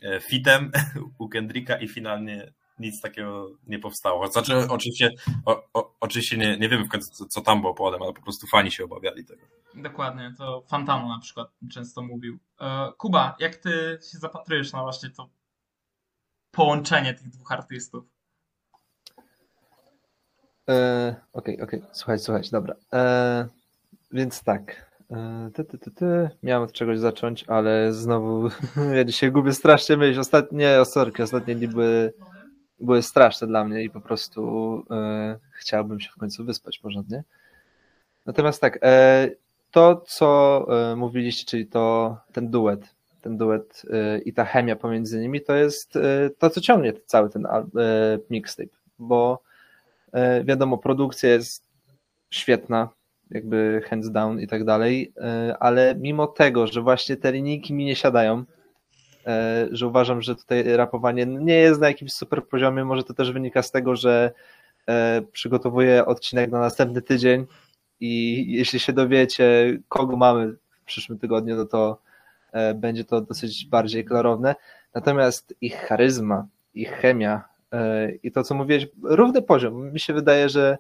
[0.01, 0.71] e, fitem
[1.19, 4.27] u Kendricka i finalnie nic takiego nie powstało.
[4.27, 5.11] Znaczy, oczywiście,
[5.45, 8.21] o, o, oczywiście nie, nie wiemy w końcu, co, co tam było powodem, ale po
[8.21, 9.41] prostu fani się obawiali tego.
[9.75, 12.37] Dokładnie, to Fantano na przykład często mówił.
[12.61, 15.29] E, Kuba, jak ty się zapatrujesz na właśnie to
[16.51, 18.03] połączenie tych dwóch artystów?
[20.69, 22.75] E, Okej, okej, słuchaj, słuchaj, dobra.
[22.93, 23.47] E,
[24.11, 24.91] więc tak.
[25.11, 26.29] E, ty, ty, ty, ty.
[26.43, 28.49] Miałem od czegoś zacząć, ale znowu
[28.97, 30.19] ja dzisiaj gubię strasznie myśl.
[30.19, 31.67] Ostatnie osorki, ostatnie dni
[32.79, 37.23] były, straszne dla mnie i po prostu e, chciałbym się w końcu wyspać porządnie.
[38.25, 39.29] Natomiast tak, e,
[39.71, 45.19] to co e, mówiliście, czyli to ten duet, ten duet e, i ta chemia pomiędzy
[45.19, 47.59] nimi, to jest e, to, co ciągnie cały ten e,
[48.29, 49.47] mixtape, bo
[50.43, 51.63] Wiadomo, produkcja jest
[52.29, 52.89] świetna,
[53.31, 55.13] jakby hands down i tak dalej,
[55.59, 58.43] ale mimo tego, że właśnie te linijki mi nie siadają,
[59.71, 63.61] że uważam, że tutaj rapowanie nie jest na jakimś super poziomie, może to też wynika
[63.61, 64.31] z tego, że
[64.87, 67.45] e, przygotowuję odcinek na następny tydzień
[67.99, 72.01] i jeśli się dowiecie, kogo mamy w przyszłym tygodniu, no to
[72.51, 74.55] e, będzie to dosyć bardziej klarowne.
[74.93, 79.93] Natomiast ich charyzma, ich chemia, E, I to, co mówiłeś, równy poziom.
[79.93, 80.77] Mi się wydaje, że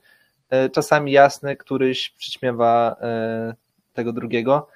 [0.49, 3.55] e, czasami jasny, któryś przyćmiewa e,
[3.93, 4.67] tego drugiego.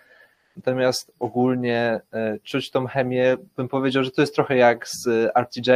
[0.56, 2.00] Natomiast ogólnie
[2.44, 5.72] czuć tą chemię, bym powiedział, że to jest trochę jak z RTJ.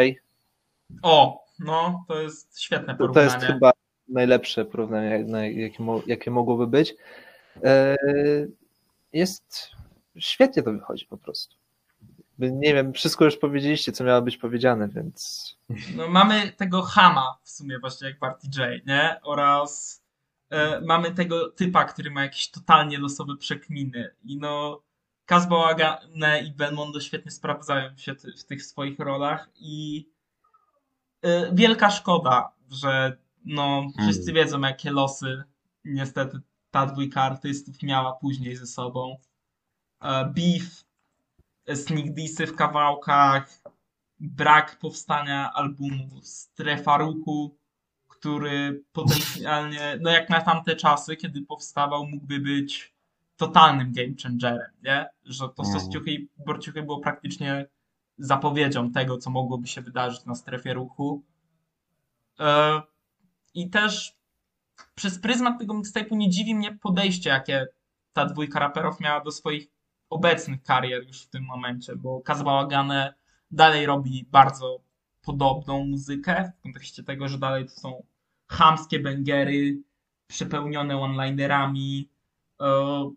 [1.01, 3.25] O, no, to jest świetne To porównanie.
[3.33, 3.71] jest chyba
[4.07, 6.95] najlepsze porównanie, na- jakie, jakie mogłoby być.
[9.13, 9.71] Jest
[10.19, 11.55] świetnie to wychodzi po prostu.
[12.39, 15.47] Nie wiem, wszystko już powiedzieliście, co miało być powiedziane, więc
[15.95, 19.19] No, mamy tego Hama w sumie właśnie jak w RTJ, nie?
[19.23, 20.04] Oraz e,
[20.81, 24.15] mamy tego typa, który ma jakieś totalnie losowe przekminy.
[24.23, 24.81] I no,
[25.25, 30.05] Kazbałagane i Belmondo świetnie sprawdzają się w tych swoich rolach i
[31.21, 35.43] e, wielka szkoda, że no, wszyscy wiedzą jakie losy
[35.85, 36.39] niestety
[36.71, 39.17] ta dwójka artystów miała później ze sobą.
[40.01, 40.85] E, beef,
[41.65, 43.61] e, sneak dissy w kawałkach,
[44.19, 47.57] brak powstania albumu, strefa ruchu,
[48.25, 52.93] który potencjalnie, no jak na tamte czasy, kiedy powstawał, mógłby być
[53.37, 55.05] totalnym game changerem, nie?
[55.23, 55.79] Że to Mhm.
[55.79, 57.65] Sosciuchy i Borciuchy było praktycznie
[58.17, 61.23] zapowiedzią tego, co mogłoby się wydarzyć na strefie ruchu.
[62.39, 62.81] E,
[63.53, 64.15] I też
[64.95, 67.67] przez pryzmat tego mixtape'u nie dziwi mnie podejście, jakie
[68.13, 69.67] ta dwójka raperów miała do swoich
[70.09, 73.13] obecnych karier już w tym momencie, bo Kazbałagane
[73.51, 74.79] dalej robi bardzo
[75.21, 78.03] podobną muzykę w kontekście tego, że dalej to są
[78.47, 79.77] chamskie bęgery
[80.27, 82.09] przepełnione one-linerami.
[82.61, 83.11] E,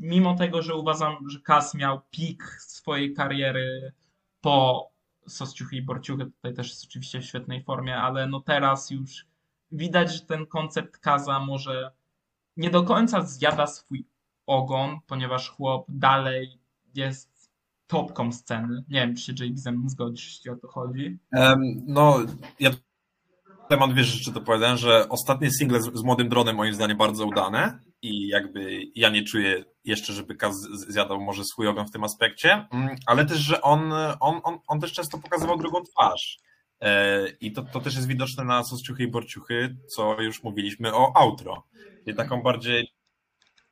[0.00, 3.92] Mimo tego, że uważam, że Kas miał pik swojej kariery
[4.40, 4.90] po
[5.28, 9.26] Sosciuchy i Borciuchy, tutaj też jest oczywiście w świetnej formie, ale no teraz już
[9.72, 11.92] widać, że ten koncept Kaza może
[12.56, 14.06] nie do końca zjada swój
[14.46, 16.58] ogon, ponieważ chłop dalej
[16.94, 17.50] jest
[17.86, 18.84] topką sceny.
[18.88, 21.18] Nie wiem, czy się JB ze mną zgodzisz, jeśli o to chodzi.
[21.30, 22.18] Em, no,
[22.60, 22.70] ja
[23.76, 27.26] mam dwie rzeczy do powiedzenia, że ostatnie single z, z Młodym Dronem moim zdaniem bardzo
[27.26, 30.54] udane i jakby ja nie czuję jeszcze, żeby Kaz
[30.88, 34.80] zjadał może swój ogon w tym aspekcie, Mm, ale też, że on, on, on, on
[34.80, 36.38] też często pokazywał drugą twarz.
[36.80, 41.12] E, I to, to też jest widoczne na Sosciuchy i Borciuchy, co już mówiliśmy o
[41.16, 41.64] outro.
[42.04, 42.88] Czyli taką bardziej,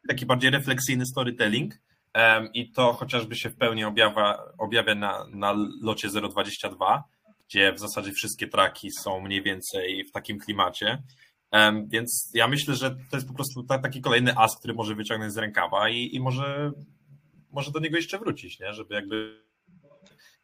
[0.08, 1.74] taki bardziej refleksyjny storytelling.
[2.54, 7.04] i to chociażby się w pełni objawia, objawia na, na locie 022,
[7.48, 11.02] gdzie w zasadzie wszystkie traki są mniej więcej w takim klimacie.
[11.86, 15.32] Więc ja myślę, że to jest po prostu ta, taki kolejny as, który może wyciągnąć
[15.32, 16.72] z rękawa i, i może,
[17.50, 18.72] może do niego jeszcze wrócić, nie?
[18.72, 19.42] żeby jakby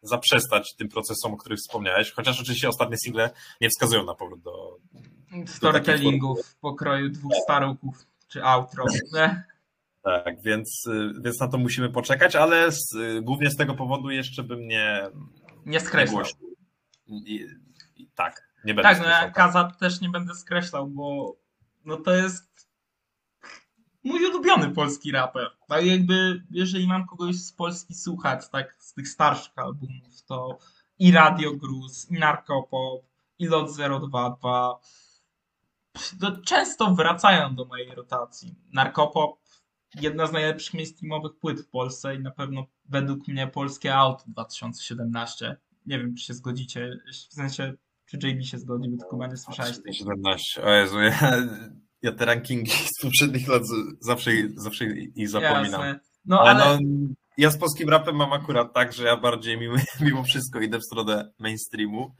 [0.02, 4.78] zaprzestać tym procesom, o których wspomniałeś, chociaż oczywiście ostatnie single nie wskazują na powrót do...
[5.46, 8.84] Storytellingów w pokroju dwóch staruków, czy outro.
[10.02, 10.84] Tak, więc,
[11.20, 15.08] więc na to musimy poczekać, ale z, y, głównie z tego powodu jeszcze bym nie...
[15.66, 16.24] Nie nie skreślał.
[17.06, 17.46] I,
[17.96, 19.30] i, tak, nie będę Tak, no ja.
[19.30, 21.36] Kaza też nie będę skreślał, bo
[21.84, 22.68] no to jest
[24.04, 25.50] mój ulubiony polski raper.
[25.68, 30.58] Tak jakby, jeżeli mam kogoś z Polski słuchać, tak z tych starszych albumów, to
[30.98, 33.04] i Radio Gruz, i Narkopop,
[33.38, 34.80] i Lot 022,
[36.20, 38.54] to często wracają do mojej rotacji.
[38.72, 39.38] Narkopop,
[39.94, 45.56] jedna z najlepszych mainstreamowych płyt w Polsce i na pewno według mnie polskie auto 2017.
[45.86, 46.90] Nie wiem, czy się zgodzicie,
[47.30, 47.74] w sensie,
[48.06, 50.62] czy JB się zgodzi, bo ty chyba nie słyszałeś tej 17.
[50.62, 51.32] O Jezu, ja,
[52.02, 53.62] ja te rankingi z poprzednich lat
[54.00, 55.64] zawsze, zawsze ich zapominam.
[55.64, 56.00] Jasne.
[56.24, 59.76] No ale, ale, no, ja z polskim rapem mam akurat tak, że ja bardziej mimo,
[60.00, 62.14] mimo wszystko idę w stronę mainstreamu.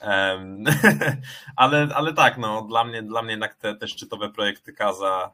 [0.00, 0.64] Em,
[1.56, 5.30] ale, ale tak, no, dla mnie, dla mnie jednak te, te szczytowe projekty Kaza,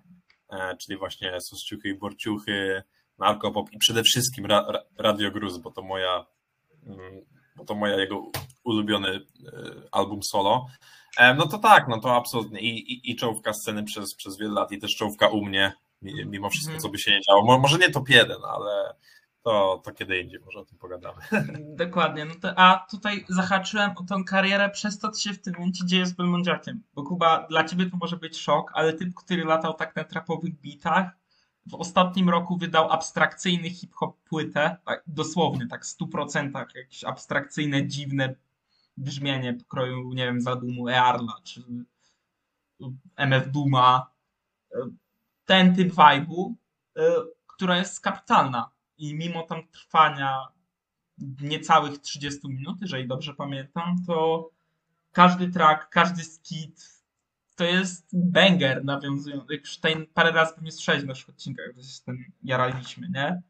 [0.50, 2.82] e, czyli właśnie Sosciuchy i Borciuchy,
[3.18, 6.26] Narkopop i przede wszystkim ra, ra, Radio Gruz, bo to moja
[6.86, 7.20] mm,
[7.58, 8.22] bo to moja jego
[8.64, 9.20] ulubiony e,
[9.92, 10.66] album solo.
[11.18, 14.52] E, No to tak, no to absolutnie i, i, i czołówka sceny przez, przez wiele
[14.52, 16.82] lat i też czołówka u mnie, mi- mimo wszystko, Mhm.
[16.82, 17.44] co by się nie działo.
[17.44, 18.94] Mo- Może nie top jeden, ale
[19.42, 21.18] to, to kiedy indziej może o tym pogadamy.
[21.84, 22.24] dokładnie.
[22.24, 25.86] No to, a tutaj zahaczyłem o tą karierę przez to, co się w tym momencie
[25.86, 26.82] dzieje z Belmondziakiem.
[26.94, 30.60] Bo Kuba, dla ciebie to może być szok, ale typ, który latał tak na trapowych
[30.60, 31.06] bitach,
[31.68, 38.34] w ostatnim roku wydał abstrakcyjny hip-hop płytę, tak, dosłownie, tak w 100% jakieś abstrakcyjne, dziwne
[38.96, 41.62] brzmienie pokroju, nie wiem, z albumu Earla, czy
[43.16, 44.10] MF Duma.
[45.44, 46.54] Ten typ vibe'u,
[46.98, 47.02] y,
[47.46, 48.70] która jest kapitalna.
[48.98, 50.48] I mimo tam trwania
[51.40, 54.50] niecałych 30 minut, jeżeli dobrze pamiętam, to
[55.12, 56.97] każdy track, każdy skit
[57.58, 59.54] to jest banger nawiązujący.
[59.54, 63.42] Już tutaj parę razy pewnie słyszałeś w naszych odcinkach, że się z tym jaraliśmy, nie?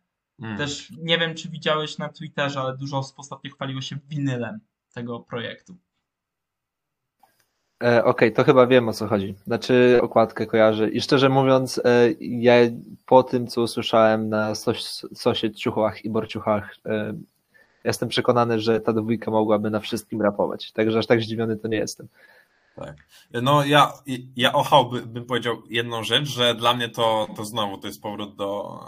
[0.43, 0.59] Mm.
[0.59, 4.61] Też nie wiem, czy widziałeś na Twitterze, ale dużo osób ostatnio chwaliło się winylem
[4.95, 5.77] tego projektu.
[7.85, 9.35] E, Okej, to chyba wiem o co chodzi.
[9.47, 10.91] Znaczy okładkę kojarzę.
[10.91, 12.55] I szczerze mówiąc, e, ja
[13.07, 17.15] po tym, co usłyszałem na sos, sosie ciuchach i borciuchach, e,
[17.85, 20.73] jestem przekonany, że ta dwójka mogłaby na wszystkim rapować.
[20.73, 22.09] Także aż tak zdziwiony to nie jestem.
[23.43, 23.93] No ja,
[24.37, 28.03] ja ochał by, bym powiedział jedną rzecz, że dla mnie to, to znowu to jest
[28.03, 28.81] powrót do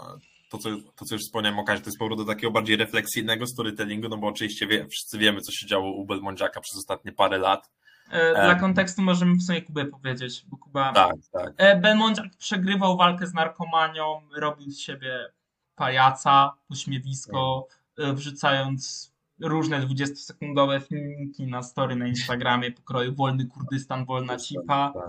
[0.51, 3.47] to co, to, co już wspomniałem o Kazie, to jest powrót do takiego bardziej refleksyjnego
[3.47, 7.37] storytellingu, no bo oczywiście wie, wszyscy wiemy, co się działo u Belmondziaka przez ostatnie parę
[7.37, 7.69] lat.
[8.11, 8.59] E, Dla Em.
[8.59, 11.53] kontekstu możemy w sumie Kubę powiedzieć, bo Kuba Tak, tak.
[11.57, 15.31] E, Belmondziak przegrywał walkę z narkomanią, robił z siebie
[15.75, 19.10] pajaca, uśmiewisko, e, wrzucając
[19.41, 24.91] różne 20-sekundowe filmiki na story na Instagramie pokroju Wolny Kurdystan, Wolna Cipa.
[24.93, 25.03] tak.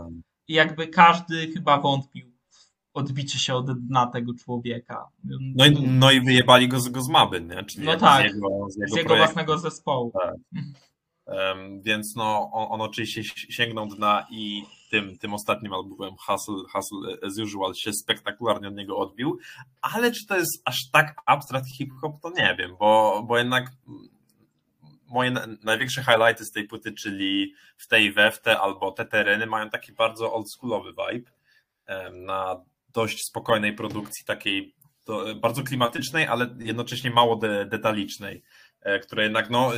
[0.49, 5.05] I jakby każdy chyba wątpił w odbicie się od dna tego człowieka.
[5.55, 7.65] No i, no i wyjebali go z, go z Maby, nie?
[7.65, 8.23] Czyli No tak.
[8.31, 10.13] z jego, z jego, z jego własnego zespołu.
[11.27, 16.55] Em, Więc no, on, on oczywiście si- sięgnął dna i tym, tym ostatnim albumem Hustle,
[16.73, 19.39] Hustle as Usual się spektakularnie od niego odbił,
[19.83, 23.73] ale czy to jest aż tak abstract hip-hop, to nie wiem, bo, bo jednak
[25.13, 28.93] moje na- największe highlighty z tej płyty, czyli w tej i we w te albo
[28.93, 31.31] te tereny mają taki bardzo oldschoolowy vibe
[32.13, 38.43] na dość spokojnej produkcji, takiej to, bardzo klimatycznej, ale jednocześnie mało de, detalicznej,
[38.81, 39.73] e, która jednak no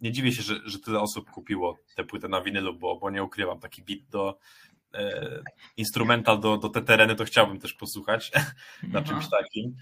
[0.00, 3.22] nie dziwię się, że, że tyle osób kupiło tę płytę na winylu, bo, bo nie
[3.22, 4.38] ukrywam, taki beat do
[4.94, 5.42] e,
[5.76, 8.32] instrumental do, do te tereny to chciałbym też posłuchać
[8.82, 9.08] na Aha.
[9.08, 9.76] czymś takim.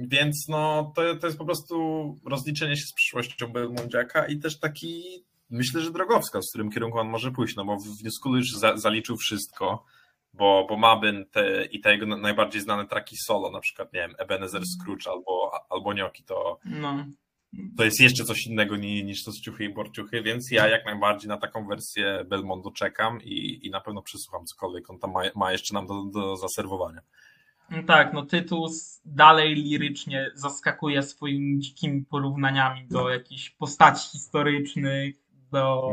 [0.00, 1.76] Więc no to, to jest po prostu
[2.24, 5.02] rozliczenie się z przyszłością Belmondziaka i też taki
[5.50, 8.52] myślę, że drogowskaz, w którym kierunku on może pójść, no bo w New School już
[8.52, 9.84] za, zaliczył wszystko,
[10.32, 14.14] bo, bo Mabyn te, i te jego najbardziej znane traki solo, na przykład, nie wiem,
[14.18, 17.06] Ebenezer Scrooge albo, albo Nioki, to, No.
[17.76, 20.84] to jest jeszcze coś innego niż, niż to z ciuchy i borciuchy, więc ja jak
[20.84, 25.20] najbardziej na taką wersję Belmondo czekam i, i na pewno przesłucham cokolwiek on tam ma,
[25.36, 27.00] ma jeszcze nam do, do zaserwowania.
[27.70, 35.16] No tak, no Tytus dalej lirycznie zaskakuje swoimi dzikimi porównaniami do jakichś postaci historycznych,
[35.52, 35.90] do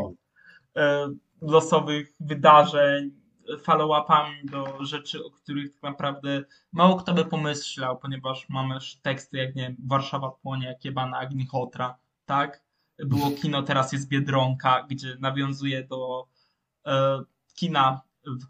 [0.76, 1.08] e,
[1.42, 3.12] losowych wydarzeń.
[3.64, 9.56] follow-upami do rzeczy, o których tak naprawdę mało kto by pomyślał, ponieważ mamy teksty jak
[9.56, 12.64] nie Warszawa płonie, jak jebana Agnichotra, tak?
[13.00, 16.28] Było kino, teraz jest Biedronka, gdzie nawiązuje do
[16.86, 17.20] e,
[17.56, 18.02] kina,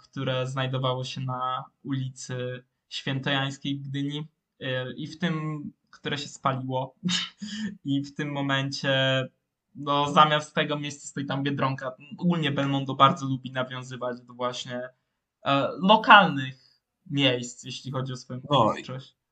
[0.04, 4.28] które znajdowało się na ulicy Świętojańskiej Gdyni
[4.60, 6.96] e, i w tym, które się spaliło
[7.86, 9.28] i w tym momencie
[9.76, 11.92] no zamiast tego miejsca stoi tam Biedronka.
[12.18, 14.90] Ogólnie Belmondo bardzo lubi nawiązywać do właśnie
[15.46, 16.56] e, lokalnych
[17.12, 18.74] miejsc, jeśli chodzi o swoją No.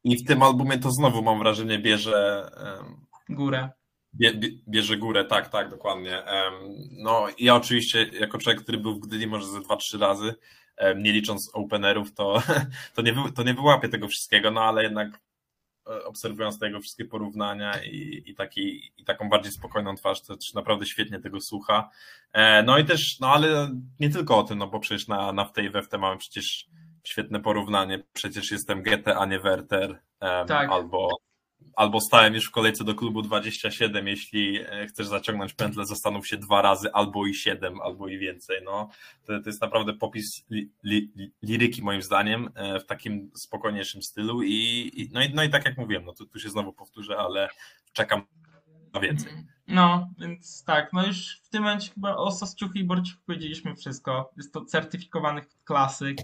[0.03, 3.69] I w tym albumie to znowu mam wrażenie bierze em, Górę.
[4.15, 6.25] Bie, bie, bierze górę, tak, tak, dokładnie.
[6.25, 6.53] Em,
[6.91, 10.35] No, ja oczywiście, jako człowiek, który był w Gdyni może ze dwa, trzy razy,
[10.95, 12.41] nie licząc openerów, to,
[12.95, 15.19] to, nie, to nie wyłapię tego wszystkiego, no ale jednak
[15.87, 20.53] e, obserwując tego wszystkie porównania i, i, taki, i taką bardziej spokojną twarz, to też
[20.53, 21.89] naprawdę świetnie tego słucha.
[22.33, 23.69] E, No i też, no ale
[23.99, 26.17] nie tylko o tym, no bo przecież na, na w tej we w te mamy
[26.17, 26.67] przecież
[27.03, 30.71] świetne porównanie, przecież jestem Goethe, a nie Werter, em, Tak.
[30.71, 31.09] albo
[31.75, 36.37] albo stałem już w kolejce do klubu 27, jeśli e, chcesz zaciągnąć pętlę, zastanów się
[36.37, 38.57] dwa razy, albo i siedem, albo i więcej.
[38.65, 38.89] No,
[39.25, 44.01] to, to jest naprawdę popis li, li, li, liryki moim zdaniem e, w takim spokojniejszym
[44.01, 46.73] stylu i, i, no, i no i tak jak mówiłem, no tu, tu się znowu
[46.73, 47.49] powtórzę, ale
[47.93, 48.21] czekam
[48.93, 49.31] na więcej.
[49.67, 54.31] No, więc tak, no już w tym momencie chyba o Sosciuchu i Borciuchu powiedzieliśmy wszystko.
[54.37, 56.17] Jest to certyfikowany klasyk.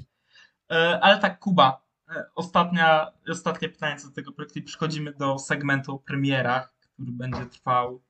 [0.71, 1.81] E, Ale tak, Kuba,
[2.35, 7.45] ostatnia, ostatnie pytanie co do tego projektu i przechodzimy do segmentu o premierach, który będzie
[7.45, 8.01] trwał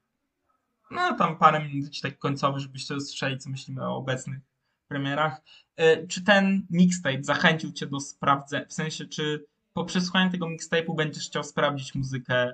[0.91, 4.39] no tam parę minut tak końcowy, żebyście usłyszeli, co myślimy o obecnych
[4.87, 5.41] premierach.
[5.75, 10.95] E, Czy ten mixtape zachęcił cię do sprawdzenia, w sensie, czy po przesłuchaniu tego mixtape'u
[10.95, 12.53] będziesz chciał sprawdzić muzykę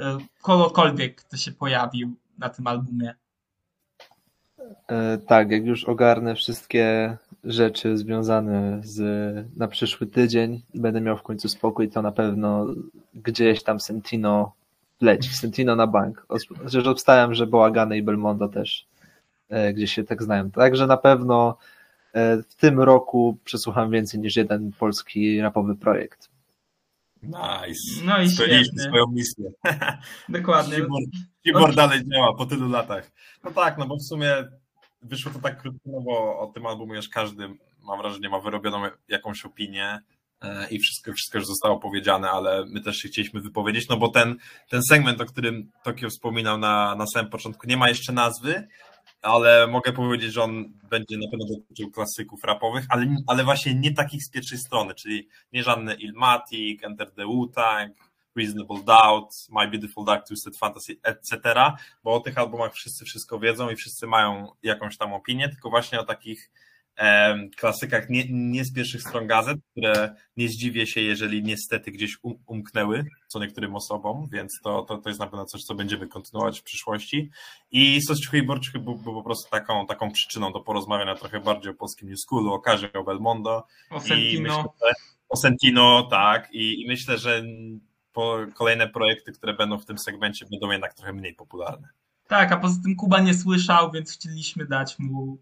[0.00, 3.14] e, kogokolwiek, kto się pojawił na tym albumie?
[4.88, 9.00] E, Tak, jak już ogarnę wszystkie rzeczy związane z
[9.56, 12.66] na przyszły tydzień i będę miał w końcu spokój, to na pewno
[13.14, 14.52] gdzieś tam Sentino
[15.00, 15.34] leci.
[15.34, 16.26] Sentino na bank.
[16.64, 18.86] Chociaż obstałem, że Bałagany i Belmondo też
[19.48, 20.50] e, gdzieś się tak znają.
[20.50, 21.56] Także na pewno
[22.12, 26.28] e, w tym roku przesłucham więcej niż jeden polski rapowy projekt.
[27.22, 28.04] Nice.
[28.04, 29.50] No i Spełniliśmy swoją misję.
[30.28, 30.76] Dokładnie.
[30.76, 31.06] Keyboard,
[31.44, 33.10] keyboard dalej działa po tylu latach.
[33.44, 34.44] No tak, no bo w sumie
[35.02, 37.48] wyszło to tak krótko, no bo o tym albumie już każdy,
[37.82, 39.98] mam wrażenie, ma wyrobioną jakąś opinię
[40.40, 44.08] e, i wszystko, wszystko już zostało powiedziane, ale my też się chcieliśmy wypowiedzieć, no bo
[44.08, 44.36] ten,
[44.70, 48.68] ten segment, o którym Tokio wspominał na, na samym początku, nie ma jeszcze nazwy,
[49.22, 53.94] ale mogę powiedzieć, że on będzie na pewno dotyczył klasyków rapowych, ale, ale właśnie nie
[53.94, 57.90] takich z pierwszej strony, czyli nie żadne Ilmatic, Enter the Wu-Tang,
[58.36, 61.54] Reasonable Doubt, My Beautiful Dark Twisted Fantasy, etc.,
[62.04, 66.00] bo o tych albumach wszyscy wszystko wiedzą i wszyscy mają jakąś tam opinię, tylko właśnie
[66.00, 66.50] o takich
[67.56, 72.36] klasykach nie, nie z pierwszych stron gazet, które nie zdziwię się, jeżeli niestety gdzieś um,
[72.46, 76.60] umknęły co niektórym osobom, więc to, to, to jest na pewno coś, co będziemy kontynuować
[76.60, 77.30] w przyszłości.
[77.70, 81.72] I Sosciuchy i Borciuchy był, był po prostu taką, taką przyczyną do porozmawiania trochę bardziej
[81.72, 84.56] o polskim New Schoolu, o Karze, o Belmondo, O Sentino.
[84.56, 84.92] myślę,
[85.28, 86.48] o Sentino, tak.
[86.52, 87.42] I, I myślę, że
[88.12, 91.88] po kolejne projekty, które będą w tym segmencie, będą jednak trochę mniej popularne.
[92.28, 95.38] Tak, a poza tym Kuba nie słyszał, więc chcieliśmy dać mu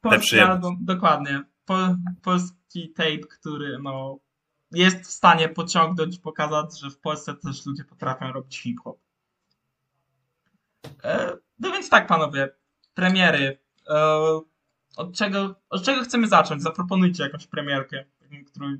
[0.00, 1.76] polski album, dokładnie, po,
[2.22, 4.18] polski tape, który no,
[4.70, 8.98] jest w stanie pociągnąć, pokazać, że w Polsce też ludzie potrafią robić hip-hop.
[11.04, 12.48] E, No więc tak, panowie,
[12.94, 13.58] premiery.
[13.88, 14.40] E,
[14.96, 16.62] Od czego, od czego chcemy zacząć?
[16.62, 18.04] Zaproponujcie jakąś premierkę,
[18.46, 18.76] którą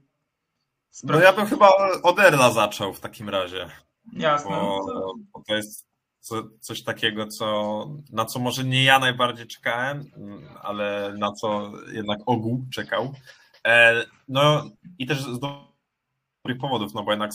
[1.05, 1.68] No ja bym chyba
[2.03, 3.71] od Erla zaczął w takim razie,
[4.12, 4.51] Jasne.
[4.51, 5.89] bo, To- bo to jest
[6.21, 11.73] co, coś takiego, co, na co może nie ja najbardziej czekałem, mm, ale na co
[11.93, 13.14] jednak ogół czekał.
[13.66, 14.64] E, No
[14.99, 17.31] i też z dobrych powodów, no bo jednak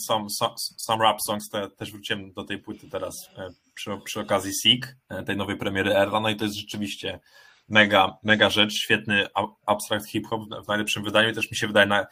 [0.76, 4.96] some rap songs, te, też wróciłem do tej płyty teraz e, przy, przy okazji Seek,
[5.08, 7.20] e, tej nowej premiery Erla, no i to jest rzeczywiście
[7.68, 12.06] mega, mega rzecz, świetny a- abstract hip-hop w najlepszym wydaniu, też mi się wydaje na,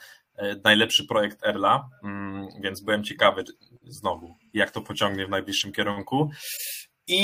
[0.64, 3.45] najlepszy projekt Erla, mm, więc byłem ciekawy
[3.82, 6.30] znowu, jak to pociągnie w najbliższym kierunku.
[7.07, 7.20] I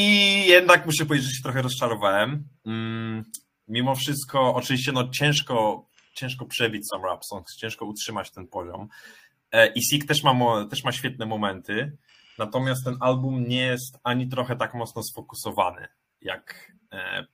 [0.47, 2.49] jednak muszę powiedzieć, że się trochę rozczarowałem.
[2.67, 3.25] Mm,
[3.71, 8.89] Mimo wszystko, oczywiście, no ciężko, ciężko przebić sam rap songs, ciężko utrzymać ten poziom.
[9.53, 10.35] E, I Sik też ma,
[10.71, 11.97] też ma świetne momenty,
[12.39, 15.89] natomiast ten album nie jest ani trochę tak mocno sfokusowany
[16.21, 17.27] jak e,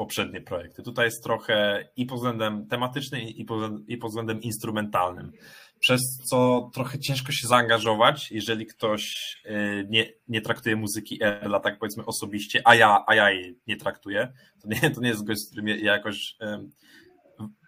[0.00, 0.82] poprzednie projekty.
[0.82, 5.32] Tutaj jest trochę i pod względem tematycznym, i pod, i względem instrumentalnym.
[5.80, 11.78] Przez co trochę ciężko się zaangażować, jeżeli ktoś e, nie, nie traktuje muzyki Erla tak
[11.78, 14.32] powiedzmy osobiście, a ja, a ja jej nie traktuję.
[14.62, 16.70] To nie, to nie jest gość, z którym ja jakoś em,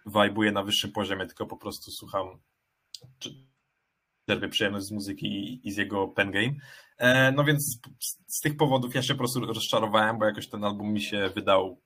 [0.05, 2.27] wajbuję na wyższym poziomie, tylko po prostu słucham,
[4.27, 6.53] czerpię przyjemność z muzyki i, z jego pen game.
[6.97, 10.63] E, no więc z, z tych powodów ja się po prostu rozczarowałem, bo jakoś ten
[10.63, 11.83] album mi się wydał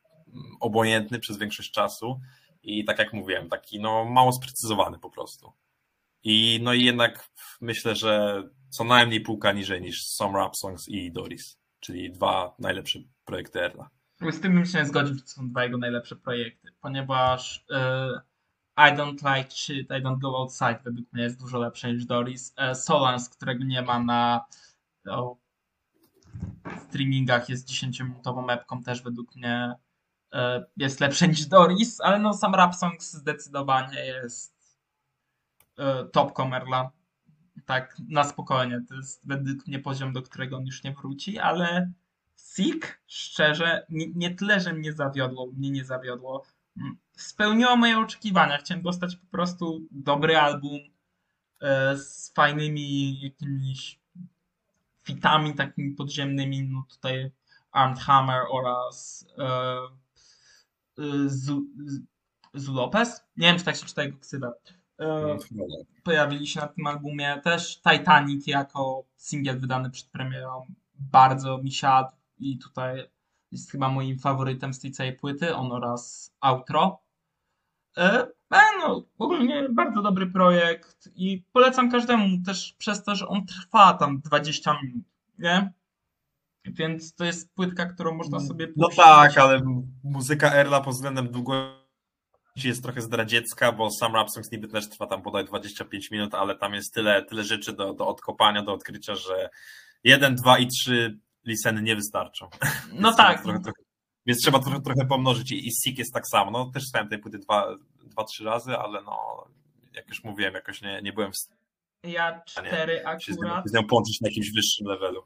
[0.59, 2.19] obojętny przez większość czasu
[2.63, 5.53] i tak jak mówiłem, taki no mało sprecyzowany po prostu.
[6.23, 7.29] I no i jednak
[7.61, 12.99] myślę, że co najmniej półka niżej niż Some Rap Songs i Doris, czyli dwa najlepsze
[13.25, 13.89] projekty Erla.
[14.31, 18.21] Z tym bym się nie zgodził, że to są dwa jego najlepsze projekty, ponieważ e,
[18.77, 22.53] I Don't Like Shit, I Don't Go Outside według mnie jest dużo lepsze niż Doris.
[22.57, 24.45] E, Solans, którego nie ma na
[25.09, 25.37] o,
[26.87, 29.75] streamingach, jest 10-minutową mapką, też według mnie
[30.77, 34.77] jest lepsze niż Doris, ale no sam Rap Songs zdecydowanie jest
[36.13, 36.91] top Comerla.
[37.65, 38.81] Tak, na spokojnie.
[38.89, 41.91] To jest według mnie poziom, do którego on już nie wróci, ale
[42.37, 46.43] Sick, szczerze, nie, nie tyle, że mnie zawiodło, mnie nie zawiodło.
[47.17, 48.57] Spełniło moje oczekiwania.
[48.57, 50.79] Chciałem dostać po prostu dobry album
[51.61, 53.99] e, z fajnymi jakimiś
[55.03, 56.63] fitami takimi podziemnymi.
[56.63, 57.31] No tutaj
[57.71, 59.77] Armed Hammer oraz e,
[61.27, 61.65] Zu,
[62.53, 63.21] Zu Lopez.
[63.37, 64.51] Nie wiem, czy tak się czyta jego ksywę.
[64.99, 65.37] E,
[66.03, 67.41] pojawili się na tym albumie.
[67.43, 70.65] Też Titanic jako singiel wydany przed premierą
[70.99, 73.09] bardzo mi siadł i tutaj
[73.51, 76.99] jest chyba moim faworytem z tej całej płyty, on oraz outro.
[77.97, 83.45] E, e, no, ogólnie bardzo dobry projekt i polecam każdemu też przez to, że on
[83.45, 85.05] trwa tam 20 minut,
[85.39, 85.73] nie?
[86.73, 89.61] Więc to jest płytka, którą można sobie No tak, ale
[90.03, 91.77] muzyka Erla pod względem długości
[92.63, 96.55] jest trochę zdradziecka, bo sam Rap Songs niby też trwa tam bodaj 25 minut, ale
[96.55, 99.49] tam jest tyle, tyle rzeczy do, do odkopania, do odkrycia, że
[100.03, 102.49] 1, 2 i 3 liseny nie wystarczą.
[102.93, 103.43] No tak.
[103.43, 103.81] Trochę, trochę,
[104.25, 106.51] więc trzeba trochę, trochę pomnożyć i, i Sik jest tak samo.
[106.51, 109.45] No też słuchałem tej płyty dwa, dwa, trzy razy, ale no
[109.93, 111.67] jak już mówiłem, jakoś nie, nie byłem w stanie
[112.03, 113.23] ja cztery akurat.
[113.23, 113.33] Się
[113.65, 115.23] z nią połączyć na jakimś wyższym levelu.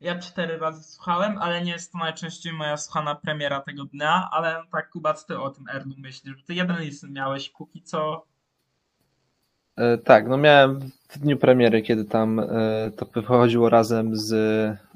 [0.00, 4.62] Ja cztery razy słuchałem, ale nie jest to najczęściej moja słuchana premiera tego dnia, ale
[4.72, 8.26] tak Kubac, ty o tym Ernu myślisz, że ty jeden listen miałeś póki co.
[9.76, 12.46] E, tak, no miałem w dniu premiery, kiedy tam e,
[12.96, 14.32] to wychodziło razem z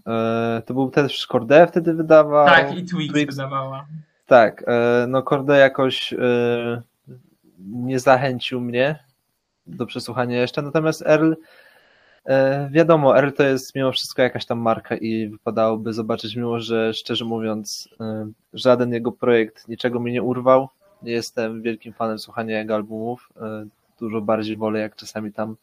[0.07, 2.47] E, to był też Corday wtedy wydawał.
[2.47, 3.87] Tak, i Twix, wydawała.
[4.27, 4.65] Tak,
[5.09, 6.15] no Corday jakoś
[7.59, 8.99] nie zachęcił mnie
[9.67, 11.33] do przesłuchania jeszcze, natomiast Earl
[12.71, 17.25] wiadomo, Earl to jest mimo wszystko jakaś tam marka i wypadałoby zobaczyć, mimo że szczerze
[17.25, 17.89] mówiąc
[18.53, 20.69] żaden jego projekt niczego mi nie urwał.
[21.03, 23.33] Nie jestem wielkim fanem słuchania jego albumów.
[24.01, 25.57] Dużo bardziej wolę, jak czasami tam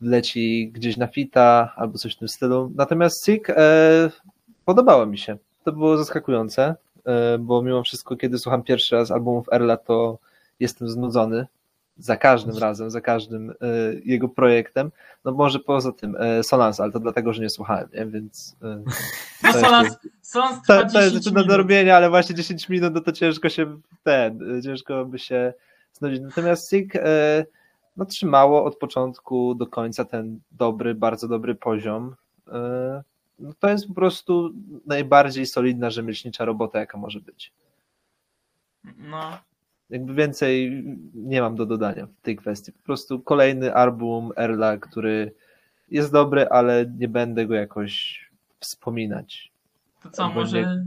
[0.00, 2.72] leci gdzieś na fita albo coś w tym stylu.
[2.74, 4.10] Natomiast Sick e,
[4.64, 5.36] podobało mi się.
[5.64, 10.18] To było zaskakujące, e, bo mimo wszystko, kiedy słucham pierwszy raz albumów Erla, to
[10.60, 11.46] jestem znudzony
[12.00, 13.54] za każdym razem, za każdym e,
[14.04, 14.90] jego projektem.
[15.24, 18.06] No może poza tym e, Solans, ale to dlatego, że nie słuchałem, nie?
[18.06, 18.56] więc.
[18.62, 18.82] E,
[19.42, 23.12] no Solans, Solans to, to jest rzeczy do robienia, ale właśnie 10 minut, no to
[23.12, 25.52] ciężko się ten, ciężko by się
[25.92, 26.20] znudzić.
[26.20, 27.46] Natomiast e,
[27.96, 32.14] no, trzymało od początku do końca ten dobry, bardzo dobry poziom.
[33.38, 34.50] No, to jest po prostu
[34.86, 37.52] najbardziej solidna rzemieślnicza robota, jaka może być.
[38.98, 39.38] No.
[39.90, 40.84] Jakby więcej
[41.14, 42.72] nie mam do dodania w tej kwestii.
[42.72, 45.34] Po prostu kolejny album Erla, który
[45.88, 48.20] jest dobry, ale nie będę go jakoś
[48.60, 49.52] wspominać.
[50.02, 50.86] To co, Albo może nie...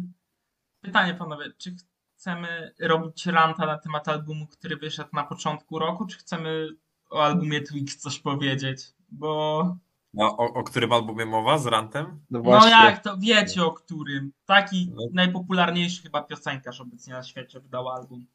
[0.82, 1.76] pytanie panowie, czy
[2.16, 6.68] chcemy robić ranta na temat albumu, który wyszedł na początku roku, czy chcemy
[7.10, 9.78] o albumie Twix coś powiedzieć, bo...
[10.14, 12.20] No, o, o którym albumie mowa z Rantem?
[12.32, 14.32] No, no jak to, wiecie o którym.
[14.46, 15.04] Taki no.
[15.14, 18.26] najpopularniejszy chyba piosenkarz obecnie na świecie wydał album.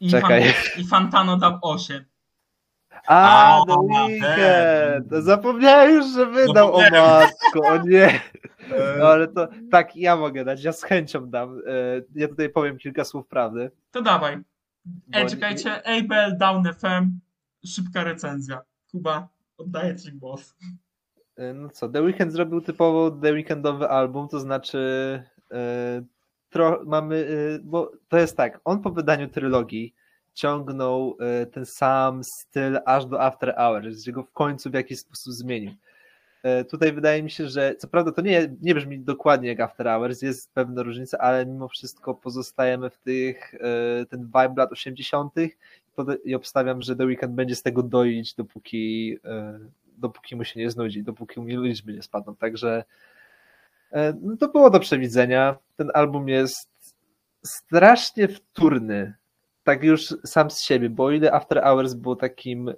[0.00, 0.52] I Czekaj.
[0.52, 2.04] Fan, I Fantano dał 8.
[3.06, 5.24] A, The Weekend!
[5.24, 8.04] Zapomniałem już, że wydał, o matko, o nie.
[8.04, 8.98] Eee.
[8.98, 11.58] No ale to, tak, ja mogę dać, ja z chęcią dam.
[11.66, 13.70] Eee, ja tutaj powiem kilka słów prawdy.
[13.90, 14.38] To dawaj.
[15.12, 17.18] Ej, czekajcie, Abel Down FM,
[17.66, 18.60] szybka recenzja.
[18.90, 19.28] Kuba,
[19.58, 20.54] oddaję Ci głos.
[21.36, 25.22] E, no co, The Weeknd zrobił typowo The Weekendowy album, to znaczy
[26.52, 29.94] tro, mamy, yy, bo to jest tak, on po wydaniu trylogii
[30.34, 34.98] ciągnął yy, ten sam styl aż do After Hours, gdzie go w końcu w jakiś
[34.98, 35.72] sposób zmienił.
[36.42, 39.86] E, tutaj wydaje mi się, że co prawda to nie, nie brzmi dokładnie jak After
[39.86, 43.54] Hours, jest pewna różnica, ale mimo wszystko pozostajemy w tych,
[44.08, 45.32] ten vibe lat 80.
[46.24, 49.18] i obstawiam, że The Weeknd będzie z tego doić, dopóki,
[49.98, 52.36] dopóki mu się nie znudzi, dopóki mu liczby nie spadną.
[52.36, 52.84] Także
[54.22, 55.56] no to było do przewidzenia.
[55.76, 56.94] Ten album jest
[57.42, 59.14] strasznie wtórny.
[59.64, 62.74] Tak już sam z siebie, bo o ile After Hours był takim e,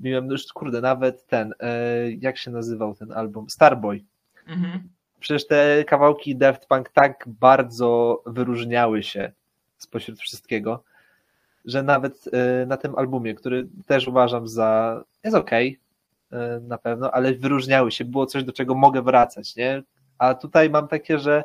[0.00, 3.50] miłem, no już kurde, nawet ten, e, jak się nazywał ten album?
[3.50, 4.04] Starboy.
[4.46, 4.88] Mhm.
[5.20, 9.32] Przecież te kawałki Daft Punk tak bardzo wyróżniały się
[9.78, 10.84] spośród wszystkiego,
[11.64, 15.78] że nawet e, na tym albumie, który też uważam za jest okej
[16.32, 19.82] e, na pewno, ale wyróżniały się, było coś, do czego mogę wracać, nie?
[20.18, 21.44] A tutaj mam takie, że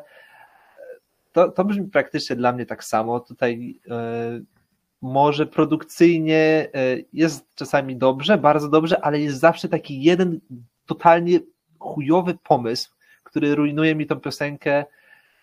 [1.32, 3.20] to, to brzmi praktycznie dla mnie tak samo.
[3.20, 4.40] Tutaj e,
[5.02, 10.40] może produkcyjnie e, jest czasami dobrze, bardzo dobrze, ale jest zawsze taki jeden
[10.86, 11.40] totalnie
[11.78, 12.90] chujowy pomysł,
[13.24, 14.84] który rujnuje mi tą piosenkę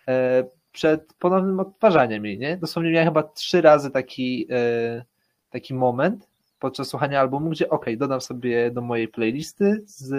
[0.08, 2.56] e, przed ponownym odtwarzaniem jej, nie?
[2.56, 5.04] Dosłownie miałem chyba trzy razy taki, e,
[5.50, 6.28] taki moment
[6.58, 10.10] podczas słuchania albumu, gdzie ok, dodam sobie do mojej playlisty z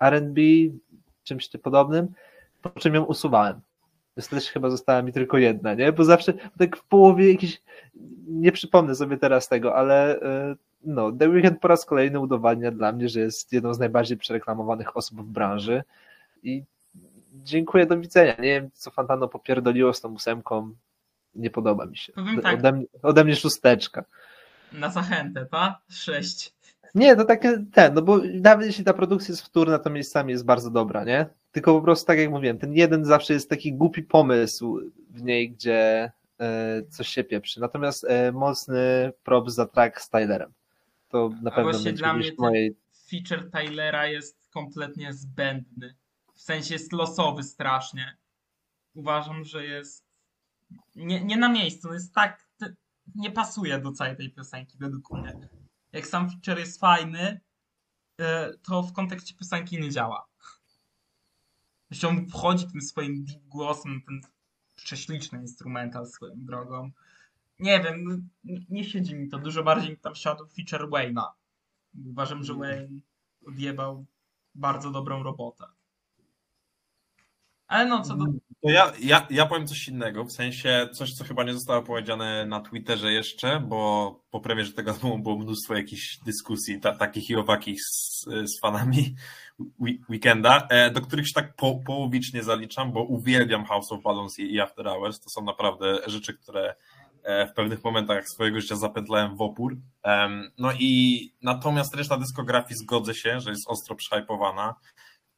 [0.00, 0.40] R&B,
[1.24, 2.08] czymś podobnym,
[2.62, 3.60] po czym ją usuwałem.
[4.30, 5.92] Też chyba została mi tylko jedna, nie?
[5.92, 7.62] Bo zawsze tak w połowie jakiś,
[8.26, 12.92] nie przypomnę sobie teraz tego, ale e, no, The Weeknd po raz kolejny udowadnia dla
[12.92, 15.82] mnie, że jest jedną z najbardziej przereklamowanych osób w branży
[16.42, 16.64] i
[17.34, 18.34] dziękuję, do widzenia.
[18.38, 20.74] Nie wiem, co Fantano popierdoliło z tą ósemką,
[21.34, 22.12] nie podoba mi się.
[22.12, 22.58] Powiem tak.
[22.58, 24.04] Ode, mnie, ode mnie szósteczka.
[24.72, 25.78] Na zachętę, ta?
[25.90, 26.54] Sześć.
[26.94, 30.44] Nie, to takie ten, no bo nawet jeśli ta produkcja jest wtórna, to miejscami jest
[30.44, 31.26] bardzo dobra, nie?
[31.52, 34.80] Tylko po prostu tak jak mówiłem, ten jeden zawsze jest taki głupi pomysł
[35.10, 37.60] w niej, gdzie e, coś się pieprzy.
[37.60, 40.52] Natomiast e, mocny props za track z Tylerem.
[41.08, 42.76] To na A pewno właśnie będzie dla mnie mojej...
[43.10, 45.94] Feature Tylera jest kompletnie zbędny.
[46.34, 48.16] W sensie jest losowy strasznie.
[48.94, 50.04] Uważam, że jest
[50.96, 51.88] nie, nie na miejscu.
[51.88, 52.46] No Jest tak.
[53.14, 55.48] Nie pasuje do całej tej piosenki, według mnie.
[55.92, 57.40] Jak sam feature jest fajny,
[58.20, 60.26] e, to w kontekście piosenki nie działa.
[61.90, 64.20] Jeśli on wchodzi tym swoim deep głosem, ten
[64.74, 66.90] prześliczny instrumental swoją drogą.
[67.58, 68.16] Nie wiem, no,
[68.68, 69.38] nie, siedzi mi to.
[69.38, 71.26] Dużo bardziej mi tam siadł feature Wayne'a.
[72.10, 73.00] Uważam, że Wayne
[73.46, 74.04] odjebał
[74.54, 75.64] bardzo dobrą robotę.
[77.66, 78.24] Ale no, co do...
[78.62, 82.46] To ja, ja, ja powiem coś innego, w sensie coś, co chyba nie zostało powiedziane
[82.46, 87.36] na Twitterze jeszcze, bo po premierze tego albumu było mnóstwo jakichś dyskusji, ta, takich i
[87.36, 89.14] owakich z, z fanami
[90.10, 94.60] Weekenda, e, do których się tak po, połowicznie zaliczam, bo uwielbiam House of Balloons i,
[94.60, 95.20] After Hours.
[95.20, 96.74] To są naprawdę rzeczy, które
[97.22, 99.76] e, w pewnych momentach swojego życia zapętlałem w opór.
[100.58, 104.74] No i natomiast reszta dyskografii zgodzę się, że jest ostro przehypowana.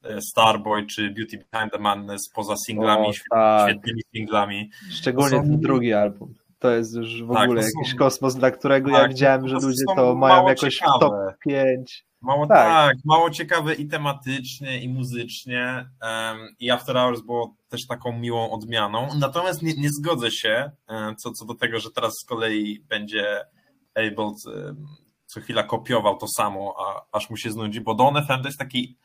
[0.05, 3.71] E, Starboy czy Beauty Behind the Madness poza singlami, O, świetnymi, tak.
[3.71, 4.71] świetnymi singlami.
[4.91, 6.35] Szczególnie są- ten drugi album.
[6.59, 9.57] To jest już w Tak, ogóle są- jakiś kosmos, dla którego ja Tak, widziałem, że
[9.61, 10.97] to ludzie to mają jakoś ciekawe.
[10.97, 12.05] w top 5.
[12.21, 12.57] Mało Tak.
[12.59, 12.97] tak.
[13.05, 15.89] mało ciekawe i tematycznie, i muzycznie.
[16.03, 19.09] em, I After Hours było też taką miłą odmianą.
[19.21, 23.41] Natomiast nie, nie zgodzę się em, co, co do tego, że teraz z kolei będzie
[23.95, 24.27] Abel
[24.57, 24.87] em,
[25.27, 28.59] co chwila kopiował to samo, a, aż mu się znudzi, bo Dawn FM to jest
[28.59, 28.97] taki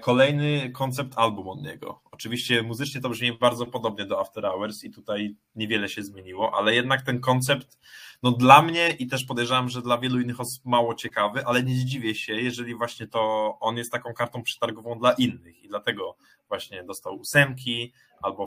[0.00, 2.00] kolejny koncept album od niego.
[2.10, 6.74] Oczywiście muzycznie to brzmi bardzo podobnie do After Hours i tutaj niewiele się zmieniło, ale
[6.74, 7.78] jednak ten koncept
[8.22, 11.74] no dla mnie i też podejrzewam, że dla wielu innych osób mało ciekawy, ale nie
[11.74, 16.16] zdziwię się, jeżeli właśnie to on jest taką kartą przetargową dla innych i dlatego
[16.48, 18.46] właśnie dostał ósemki albo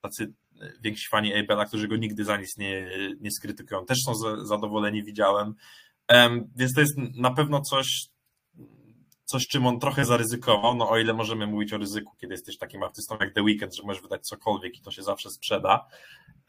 [0.00, 0.32] tacy
[0.80, 2.90] więksi fani Abela, którzy go nigdy za nic nie,
[3.20, 5.54] nie skrytykują, też są za- zadowoleni, widziałem.
[6.08, 8.08] Em, Więc to jest na pewno coś,
[9.28, 12.82] coś, czym on trochę zaryzykował, no o ile możemy mówić o ryzyku, kiedy jesteś takim
[12.82, 15.86] artystą jak The Weeknd, że możesz wydać cokolwiek i to się zawsze sprzeda.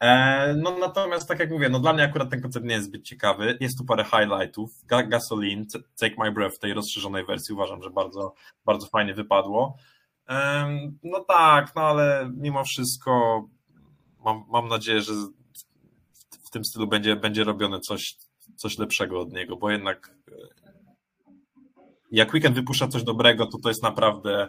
[0.00, 3.02] E, No natomiast tak jak mówię, no dla mnie akurat ten koncept nie jest zbyt
[3.04, 3.56] ciekawy.
[3.60, 4.70] Jest tu parę highlightów.
[4.86, 5.64] Ga- Gasoline,
[5.98, 9.76] Take My Breath w tej rozszerzonej wersji uważam, że bardzo, bardzo fajnie wypadło.
[10.26, 13.44] Em, No tak, no ale mimo wszystko
[14.24, 18.16] mam, mam nadzieję, że w- w tym stylu będzie, będzie robione coś,
[18.56, 20.32] coś lepszego od niego, bo jednak e,
[22.10, 24.48] jak Weekend wypuszcza coś dobrego, to to jest naprawdę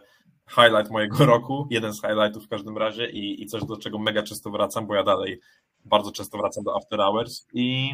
[0.49, 4.23] highlight mojego roku, jeden z highlightów w każdym razie i, i coś, do czego mega
[4.23, 5.39] często wracam, bo ja dalej
[5.85, 7.93] bardzo często wracam do After Hours i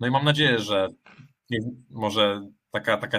[0.00, 0.88] no i mam nadzieję, że
[1.90, 3.18] może taka, taka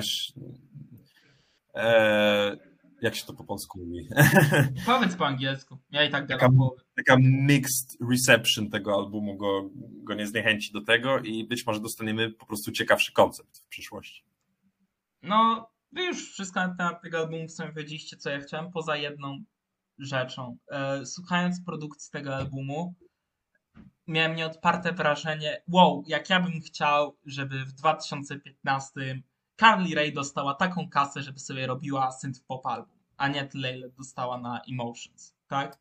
[1.76, 2.58] e,
[3.02, 4.10] jak się to po polsku mówi?
[4.86, 5.78] Powiedz po angielsku.
[5.92, 6.50] Ja i tak Taka-
[6.96, 9.70] taka mixed reception tego albumu go,
[10.04, 14.24] go nie zniechęci do tego i być może dostaniemy po prostu ciekawszy koncept w przyszłości.
[15.22, 18.98] No, wy już wszystko na temat tego albumu w sumie wiedzieliście, co ja chciałem, poza
[18.98, 19.44] jedną
[19.98, 20.58] rzeczą.
[20.72, 22.96] E, Słuchając produkcji tego albumu,
[24.08, 29.22] miałem nieodparte wrażenie, wow, jak ja bym chciał, żeby w 2015
[29.60, 33.90] Carly Rae dostała taką kasę, żeby sobie robiła synth pop album, a nie tyle, ile
[33.90, 35.80] dostała na Emotions, tak?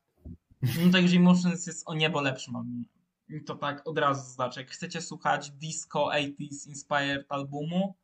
[0.63, 2.85] No to, że Emotions jest o niebo lepszym albumem.
[3.47, 4.61] to tak od razu zaznaczę.
[4.61, 7.95] Jak chcecie słuchać disco 80s inspired albumu,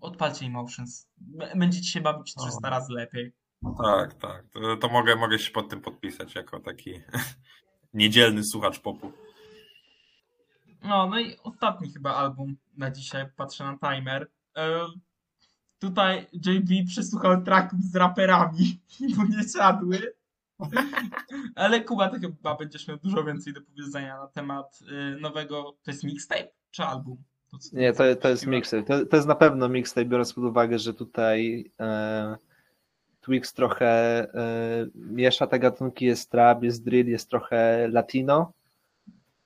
[0.00, 1.08] odpalcie Emotions.
[1.56, 2.70] Będziecie się bawić 300 O.
[2.70, 3.32] razy lepiej.
[3.82, 4.44] Tak, tak.
[4.48, 6.90] To, to mogę, mogę się pod tym podpisać jako taki
[7.94, 9.12] niedzielny słuchacz popu.
[10.82, 14.30] No, no i ostatni chyba album na dzisiaj, patrzę na timer.
[14.56, 14.86] E,
[15.78, 18.80] tutaj JB przesłuchał tracków z raperami
[19.16, 20.16] mu nie siadły.
[21.54, 25.90] Ale Kuba, ty chyba będziesz miał dużo więcej do powiedzenia na temat y, nowego, to
[25.90, 27.24] jest mixtape czy album?
[27.50, 28.82] To, Nie, to, to jest mixtape.
[28.82, 32.36] To, to jest na pewno mixtape, biorąc pod uwagę, że tutaj e,
[33.20, 33.86] Twix trochę
[34.34, 38.52] e, miesza te gatunki, jest trap, jest drill, jest trochę latino.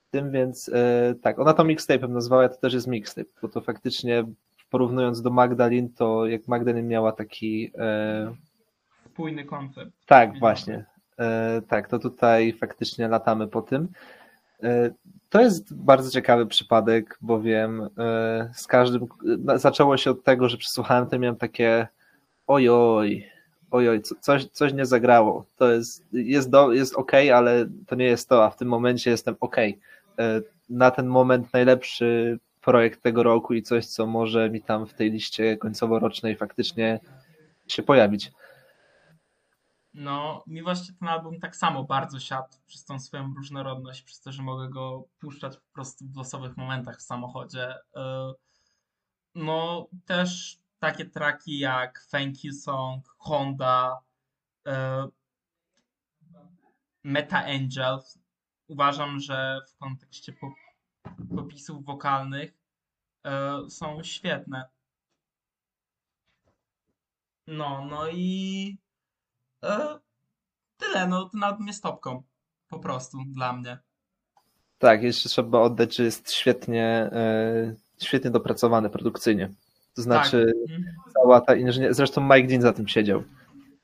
[0.08, 3.60] W tym więc e, tak, ona to mixtape'em nazwała, to też jest mixtape, bo to
[3.60, 4.24] faktycznie
[4.70, 8.34] porównując do Magdalene, to jak Magdalene miała taki e,
[9.12, 9.90] Spójny koncept.
[10.06, 10.84] tak, właśnie.
[11.18, 13.88] E, tak, to tutaj faktycznie latamy po tym.
[14.62, 14.90] E,
[15.28, 19.06] to jest bardzo ciekawy przypadek, bowiem e, z każdym.
[19.38, 21.88] na- Zaczęło się od tego, że przesłuchałem to miałem takie
[22.46, 23.26] ojoj,
[23.70, 25.44] ojoj, co, coś, coś nie zagrało.
[25.56, 29.10] To jest, jest, do, jest ok, ale to nie jest to, a w tym momencie
[29.10, 29.56] jestem ok.
[29.58, 29.74] E,
[30.70, 35.10] na ten moment najlepszy projekt tego roku i coś, co może mi tam w tej
[35.10, 37.00] liście końcowo-rocznej faktycznie
[37.66, 38.32] się pojawić.
[39.94, 44.32] No, mi właśnie ten album tak samo bardzo siadł przez tą swoją różnorodność, przez to,
[44.32, 47.74] że mogę go puszczać po prostu w losowych momentach w samochodzie.
[47.96, 48.32] E,
[49.34, 54.00] No, też takie traki jak Thank You Song, Honda,
[54.66, 55.08] e,
[57.04, 57.98] Meta Angel.
[58.68, 60.52] Uważam, że w kontekście pop,
[61.36, 62.54] popisów wokalnych
[63.24, 64.68] e, są świetne.
[67.46, 68.78] No, no i
[69.64, 69.98] e,
[70.76, 72.22] tyle, no ten album jest topką.
[72.68, 73.78] Po prostu dla mnie.
[74.78, 79.50] Tak, jeszcze trzeba oddać, że jest świetnie, e, świetnie dopracowany produkcyjnie.
[79.94, 80.94] To znaczy, Mhm.
[81.14, 83.22] cała ta inżynieria, zresztą Mike Dean za tym siedział,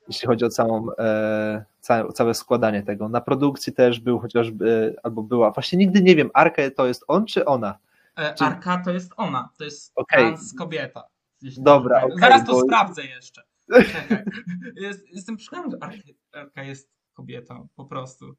[0.07, 3.09] jeśli chodzi o całą, e, całe, całe składanie tego.
[3.09, 7.25] Na produkcji też był chociażby, albo była, właśnie nigdy nie wiem, Arka to jest on
[7.25, 7.77] czy ona?
[8.15, 11.07] E, Czy- Arka to jest ona, to jest trans kobieta.
[11.57, 13.43] Dobra, okej, Zaraz to bo- sprawdzę jeszcze.
[14.75, 15.97] Jest, jestem przekonany, że Arka,
[16.31, 18.35] Arka jest kobietą, po prostu.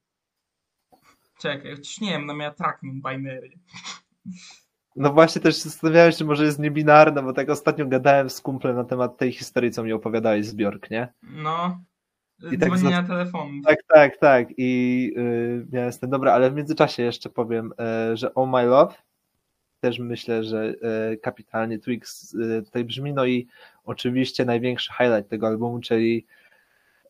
[1.39, 3.51] Czekaj, chociaż nie wiem, no miała tracking binary.
[4.97, 8.85] No właśnie też zastanawiałem się, może jest niebinarna, bo tak ostatnio gadałem z kumplem na
[8.85, 11.13] temat tej historii, co mi opowiadałeś z Bjork, nie?
[11.23, 11.81] No,
[12.53, 13.63] I tak dzwonienia telefonu.
[13.63, 14.49] Tak, tak, tak.
[14.57, 17.73] I y, miałem z tym, dobra, ale w międzyczasie jeszcze powiem,
[18.13, 18.95] y, że Oh My Love
[19.81, 20.75] też myślę, że
[21.13, 23.47] y, kapitalnie Twix y, tutaj brzmi, no i
[23.85, 26.27] oczywiście największy highlight tego albumu, czyli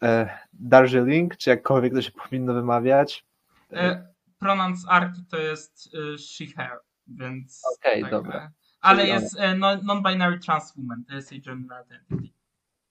[0.02, 0.06] y,
[0.52, 3.24] Darjeeling, czy jakkolwiek to się powinno wymawiać.
[3.72, 4.08] E,
[4.38, 7.62] pronouns Arki to jest e, she, her, więc...
[7.78, 8.34] Okej, tak, dobra.
[8.34, 8.50] e,
[8.80, 12.34] Ale Czyli jest e, non- non-binary trans woman, to jest jej gender identity.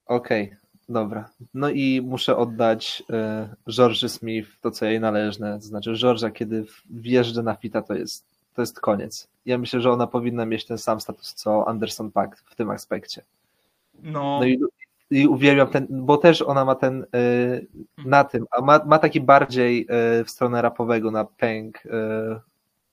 [0.05, 0.55] Okej,
[0.89, 1.29] dobra.
[1.53, 3.03] No i muszę oddać
[3.69, 5.59] George Smith to, co jej należne.
[5.59, 9.27] To znaczy, Georgia, kiedy wjeżdża na fita, to jest, to jest koniec.
[9.45, 13.21] Ja myślę, że ona powinna mieć ten sam status co Anderson Paak w tym aspekcie.
[14.03, 14.59] No, No i,
[15.11, 17.67] i uwielbiam ten, bo też ona ma ten y,
[18.05, 21.89] na tym, a ma, ma taki bardziej y, w stronę rapowego na Pink y,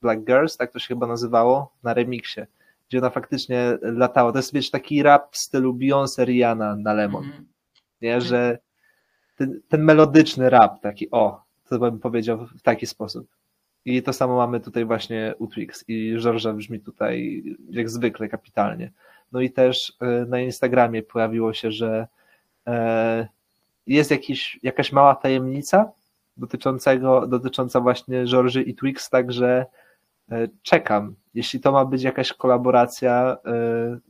[0.03, 2.41] Black Girls, tak to się chyba nazywało, na remiksie,
[2.89, 4.33] gdzie ona faktycznie latała.
[4.33, 7.47] To jest wiesz, taki rap w stylu Beyoncé Rihanna na Lemon mhm.
[8.03, 8.59] nie, że
[9.37, 13.27] ten, ten melodyczny rap taki, o, to bym powiedział w taki sposób.
[13.85, 18.91] I to samo mamy tutaj właśnie u Twix i Georgia brzmi tutaj jak zwykle kapitalnie.
[19.32, 22.07] No i też e, na Instagramie pojawiło się, że
[22.66, 23.28] e,
[23.87, 25.93] jest jakiś, jakaś mała tajemnica
[26.37, 29.66] dotyczącego, dotycząca właśnie Georży i Twix, także
[30.30, 31.14] e, czekam.
[31.35, 33.37] Jeśli to ma być jakaś kolaboracja,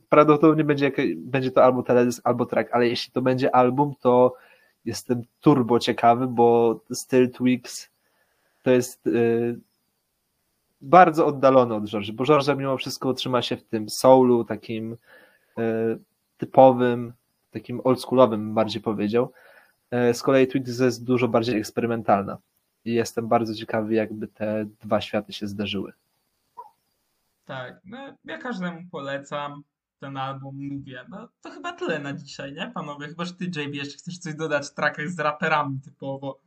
[0.09, 4.33] prawdopodobnie będzie, będzie to albo teledysk, albo track, ale jeśli to będzie album, to
[4.85, 7.89] jestem turbo ciekawy, bo styl Twix
[8.65, 9.11] to jest e,
[10.81, 14.97] bardzo oddalony od Georgia, bo Georgia mimo wszystko trzyma się w tym soulu, takim
[15.57, 15.97] e,
[16.37, 17.13] typowym,
[17.51, 19.31] takim oldschoolowym bardziej powiedział.
[19.91, 22.37] E, Z kolei Twix jest dużo bardziej eksperymentalna
[22.85, 25.93] i jestem bardzo ciekawy, jakby te dwa światy się zdarzyły.
[27.45, 29.63] Tak, no, ja każdemu polecam
[29.99, 31.05] ten album, mówię.
[31.09, 33.07] No to chyba tyle na dzisiaj, nie panowie?
[33.07, 36.39] Chyba, że ty, JB, jeszcze chcesz coś dodać w trackach z raperami typowo.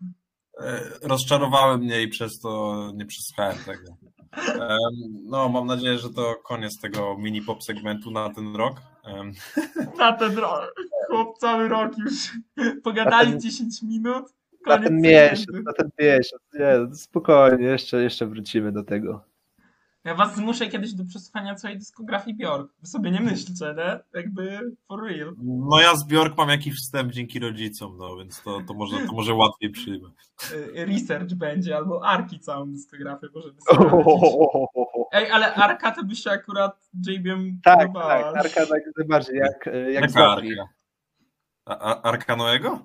[0.60, 3.96] E, Rozczarowały mnie i przez to nie przesłuchałem tego.
[5.24, 8.76] No, mam nadzieję, że to koniec tego mini pop segmentu na ten rok.
[9.98, 10.74] Na ten rok,
[11.10, 12.32] chłop cały rok już
[12.84, 14.24] pogadali ten- 10 minut.
[14.66, 16.42] Na Koniec ten miesiąc, na ten miesiąc.
[16.54, 19.24] Nie, spokojnie, jeszcze, jeszcze wrócimy do tego.
[20.04, 22.72] Ja was zmuszę kiedyś do przesłuchania całej dyskografii Bjork.
[22.80, 24.00] Wy sobie nie myślcie, nie?
[24.20, 25.34] Jakby for real.
[25.68, 29.12] No ja z Bjork mam jakiś wstęp dzięki rodzicom, no więc to, to, może, to
[29.12, 30.08] może łatwiej przyjmę.
[30.52, 33.92] Y, Research będzie, albo Arki całą dyskografię możemy sprawdzić.
[35.12, 38.32] Ej, ale Arka to by się akurat JBM Tak, podobała.
[38.32, 40.16] tak, Arka tak najbardziej, jak, jak.
[40.16, 40.68] Arka?
[42.02, 42.78] Arka Noego?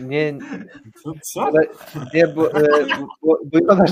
[0.00, 0.38] Nie,
[1.32, 1.42] Co?
[1.42, 1.66] ale,
[2.14, 2.86] nie, bo, e,
[3.22, 3.90] bo, bo Jonasz,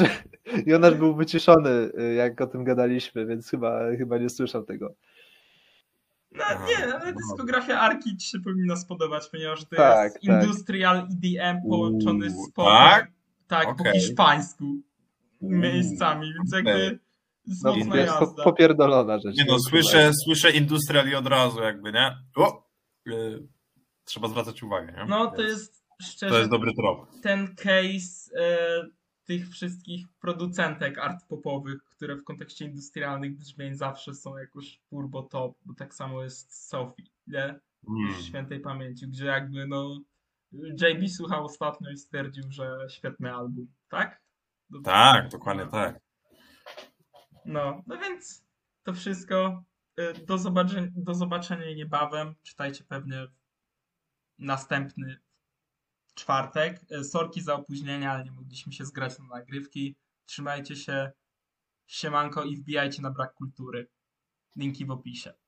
[0.67, 4.95] Jonasz był wyciszony, e, jak o tym gadaliśmy, więc chyba, chyba nie słyszał tego.
[6.33, 10.43] No nie, ale dyskografia Arki ci się powinna spodobać, ponieważ to Tak, jest tak.
[10.45, 12.73] industrial EDM połączony z popem.
[12.75, 13.11] tak?
[13.49, 13.93] Tak, po Okej.
[14.01, 14.65] hiszpańsku
[15.41, 16.99] miejscami, więc jakby Okej.
[17.47, 18.45] jest No, mocna jest po, jazda.
[18.45, 19.37] popierdolona rzecz.
[19.37, 22.17] Nie no, słyszę, słyszę industrial i od razu jakby, nie?
[22.37, 22.71] O!
[24.11, 25.05] Trzeba zwracać uwagę, nie?
[25.09, 27.09] No to jest szczerze To jest dobry trop.
[27.23, 28.87] ten case e,
[29.25, 35.57] tych wszystkich producentek art popowych, które w kontekście industrialnych brzmień zawsze są jakoś turbo top,
[35.65, 37.45] bo tak samo jest Sophie, nie?
[37.89, 38.15] Mm.
[38.15, 40.01] w świętej pamięci, gdzie jakby no
[40.53, 44.23] JB słuchał ostatnio i stwierdził, że świetny album, tak?
[44.71, 44.85] Dobrze.
[44.91, 46.01] Tak, dokładnie tak.
[47.45, 48.45] No, no więc
[48.83, 49.63] to wszystko.
[50.01, 52.35] Y, Do zobaczenia, do zobaczenia niebawem.
[52.43, 53.27] Czytajcie pewnie
[54.41, 55.21] następny
[56.15, 56.93] czwartek.
[56.93, 59.97] Y, Sorki za opóźnienia, ale nie mogliśmy się zgrać na nagrywki.
[60.27, 61.13] Trzymajcie się.
[61.87, 63.89] Siemanko i wbijajcie na brak kultury.
[64.57, 65.40] Linki w opisie.